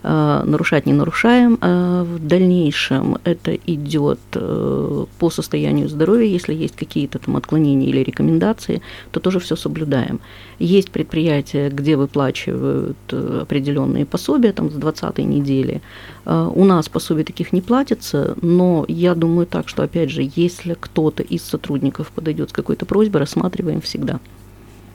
Э, 0.02 0.42
нарушать 0.44 0.86
не 0.86 0.92
нарушаем. 0.92 1.58
Э, 1.60 2.04
в 2.04 2.24
дальнейшем 2.24 3.18
это 3.24 3.54
идет 3.66 4.20
э, 4.34 5.04
по 5.18 5.30
состоянию 5.30 5.88
здоровья. 5.88 6.26
Если 6.26 6.54
есть 6.54 6.76
какие-то 6.76 7.18
там 7.18 7.36
отклонения 7.36 7.88
или 7.88 8.04
рекомендации, 8.04 8.80
то 9.10 9.18
тоже 9.20 9.40
все 9.40 9.56
соблюдаем. 9.56 10.20
Есть 10.60 10.90
предприятия, 10.92 11.68
где 11.70 11.96
выплачивают 11.96 12.96
определенные 13.12 14.06
пособия 14.06 14.52
там, 14.52 14.70
с 14.70 14.74
20 14.74 15.18
недели. 15.18 15.80
У 16.26 16.64
нас 16.64 16.88
пособий 16.88 17.24
таких 17.24 17.52
не 17.52 17.60
платится, 17.60 18.36
но 18.42 18.84
я 18.88 19.14
думаю 19.14 19.46
так, 19.46 19.68
что, 19.68 19.82
опять 19.82 20.10
же, 20.10 20.28
если 20.36 20.76
кто-то 20.78 21.22
из 21.22 21.42
сотрудников 21.42 22.10
подойдет 22.14 22.50
с 22.50 22.52
какой-то 22.52 22.86
просьбой, 22.86 23.20
рассматриваем 23.20 23.80
всегда. 23.80 24.18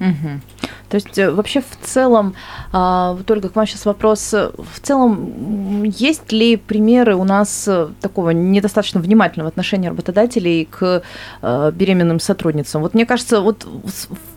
Угу. 0.04 0.70
То 0.90 0.96
есть 0.96 1.18
э, 1.18 1.32
вообще 1.32 1.62
в 1.62 1.86
целом, 1.86 2.36
а, 2.72 3.18
только 3.26 3.50
к 3.50 3.56
вам 3.56 3.66
сейчас 3.66 3.86
вопрос, 3.86 4.34
в 4.34 4.80
целом 4.82 5.84
есть 5.84 6.32
ли 6.32 6.58
примеры 6.58 7.16
у 7.16 7.24
нас 7.24 7.68
э, 7.68 7.88
такого 8.02 8.32
недостаточно 8.32 9.00
внимательного 9.00 9.50
отношения 9.50 9.90
работодателей 9.90 10.66
к 10.66 11.02
э, 11.42 11.72
беременным 11.74 12.20
сотрудницам? 12.20 12.82
Вот 12.82 12.94
мне 12.94 13.06
кажется, 13.06 13.42
вот 13.42 13.66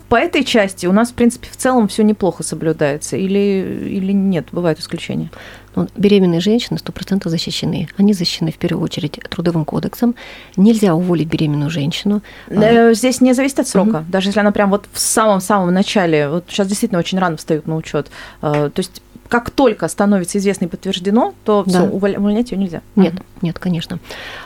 по 0.09 0.17
этой 0.17 0.45
части 0.45 0.87
у 0.87 0.93
нас, 0.93 1.11
в 1.11 1.15
принципе, 1.15 1.49
в 1.51 1.57
целом 1.57 1.89
все 1.89 2.05
неплохо 2.05 2.43
соблюдается 2.43 3.17
или, 3.17 3.89
или 3.89 4.13
нет, 4.13 4.47
бывают 4.53 4.79
исключения? 4.79 5.31
Ну, 5.77 5.89
беременные 5.95 6.41
женщины 6.41 6.79
100% 6.79 7.29
защищены. 7.29 7.89
Они 7.99 8.15
защищены 8.15 8.51
в 8.51 8.57
первую 8.57 8.83
очередь 8.83 9.21
трудовым 9.29 9.65
кодексом. 9.67 10.15
Нельзя 10.57 10.95
уволить 10.95 11.29
беременную 11.29 11.71
женщину. 11.71 12.23
А, 12.51 12.95
здесь 12.95 13.21
не 13.21 13.35
зависит 13.35 13.61
от 13.61 13.69
срока. 13.69 13.97
Угу. 13.99 14.05
Даже 14.09 14.31
если 14.31 14.41
она 14.41 14.53
прям 14.53 14.71
вот 14.71 14.87
в 14.91 14.99
самом-самом 14.99 15.73
начале, 15.73 16.31
вот 16.31 16.47
сейчас 16.49 16.67
действительно 16.67 16.99
очень 16.99 17.19
рано 17.19 17.37
встают 17.37 17.67
на 17.67 17.77
учет. 17.77 18.09
А, 18.41 18.71
то 18.71 18.81
есть 18.81 19.03
как 19.29 19.51
только 19.51 19.89
становится 19.89 20.39
известно 20.39 20.67
и 20.67 20.69
подтверждено, 20.69 21.35
то 21.45 21.65
да. 21.67 21.71
все, 21.71 21.83
увольнять 21.89 22.53
ее 22.53 22.59
нельзя. 22.59 22.83
Нет, 22.95 23.15
угу. 23.15 23.23
нет, 23.43 23.59
конечно. 23.59 23.99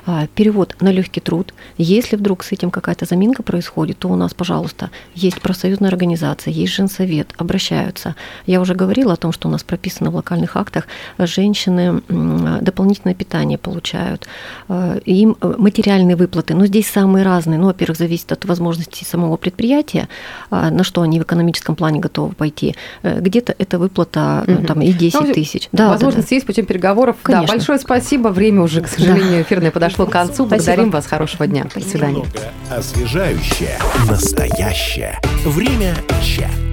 А, 0.07 0.27
перевод 0.35 0.77
на 0.81 0.91
легкий 0.91 1.21
труд. 1.21 1.55
Если 1.77 2.17
вдруг 2.17 2.43
с 2.43 2.53
этим 2.53 2.71
какая-то 2.71 3.05
заминка 3.05 3.43
происходит, 3.43 3.99
то 3.99 4.09
у 4.09 4.17
нас, 4.17 4.35
пожалуйста, 4.35 4.91
есть 5.15 5.41
профсоюзная 5.41 5.91
организация, 5.91 6.53
есть 6.53 6.73
женсовет, 6.73 7.33
обращаются. 7.37 8.17
Я 8.47 8.61
уже 8.61 8.75
говорила 8.75 9.15
о 9.15 9.17
том, 9.17 9.33
что 9.33 9.49
у 9.49 9.51
нас 9.51 9.63
прописано 9.63 10.11
в 10.11 10.17
локальных 10.17 10.57
актах, 10.57 10.87
женщины 11.19 12.03
дополнительное 12.09 13.15
питание 13.15 13.59
получают, 13.59 14.27
а, 14.69 14.97
им 15.05 15.37
э, 15.41 15.55
материальные 15.59 16.17
выплаты, 16.17 16.55
но 16.55 16.67
здесь 16.67 16.89
самые 16.89 17.25
разные. 17.25 17.59
Ну, 17.59 17.67
во-первых, 17.67 17.99
зависит 17.99 18.33
от 18.33 18.45
возможностей 18.45 19.05
самого 19.05 19.37
предприятия, 19.37 20.09
а, 20.51 20.71
на 20.71 20.85
что 20.85 21.03
они 21.03 21.21
в 21.21 21.25
экономическом 21.25 21.77
плане 21.77 22.01
готовы 22.01 22.35
пойти. 22.35 22.75
Э, 23.03 23.21
где-то 23.21 23.55
это 23.59 23.79
выплата 23.79 24.45
угу 24.47 24.70
там 24.75 24.83
и 24.83 24.93
10 24.93 25.21
ну, 25.21 25.33
тысяч. 25.33 25.69
Да, 25.73 25.89
возможность 25.89 26.29
да, 26.29 26.31
да. 26.31 26.35
есть 26.37 26.47
путем 26.47 26.67
переговоров. 26.67 27.17
Конечно. 27.23 27.47
Да, 27.47 27.53
большое 27.53 27.79
спасибо. 27.79 28.29
Время 28.29 28.63
уже, 28.63 28.81
к 28.83 28.89
сожалению, 28.89 29.31
да. 29.31 29.43
эфирное 29.43 29.71
подошло 29.71 30.07
к 30.07 30.11
концу. 30.11 30.47
Благодарим 30.47 30.91
вас. 30.91 31.07
Хорошего 31.07 31.47
дня. 31.47 31.67
До 31.75 31.81
свидания. 31.81 32.25
Освежающее, 32.71 33.79
настоящее. 34.09 35.19
Время 35.45 35.95
чат. 36.23 36.70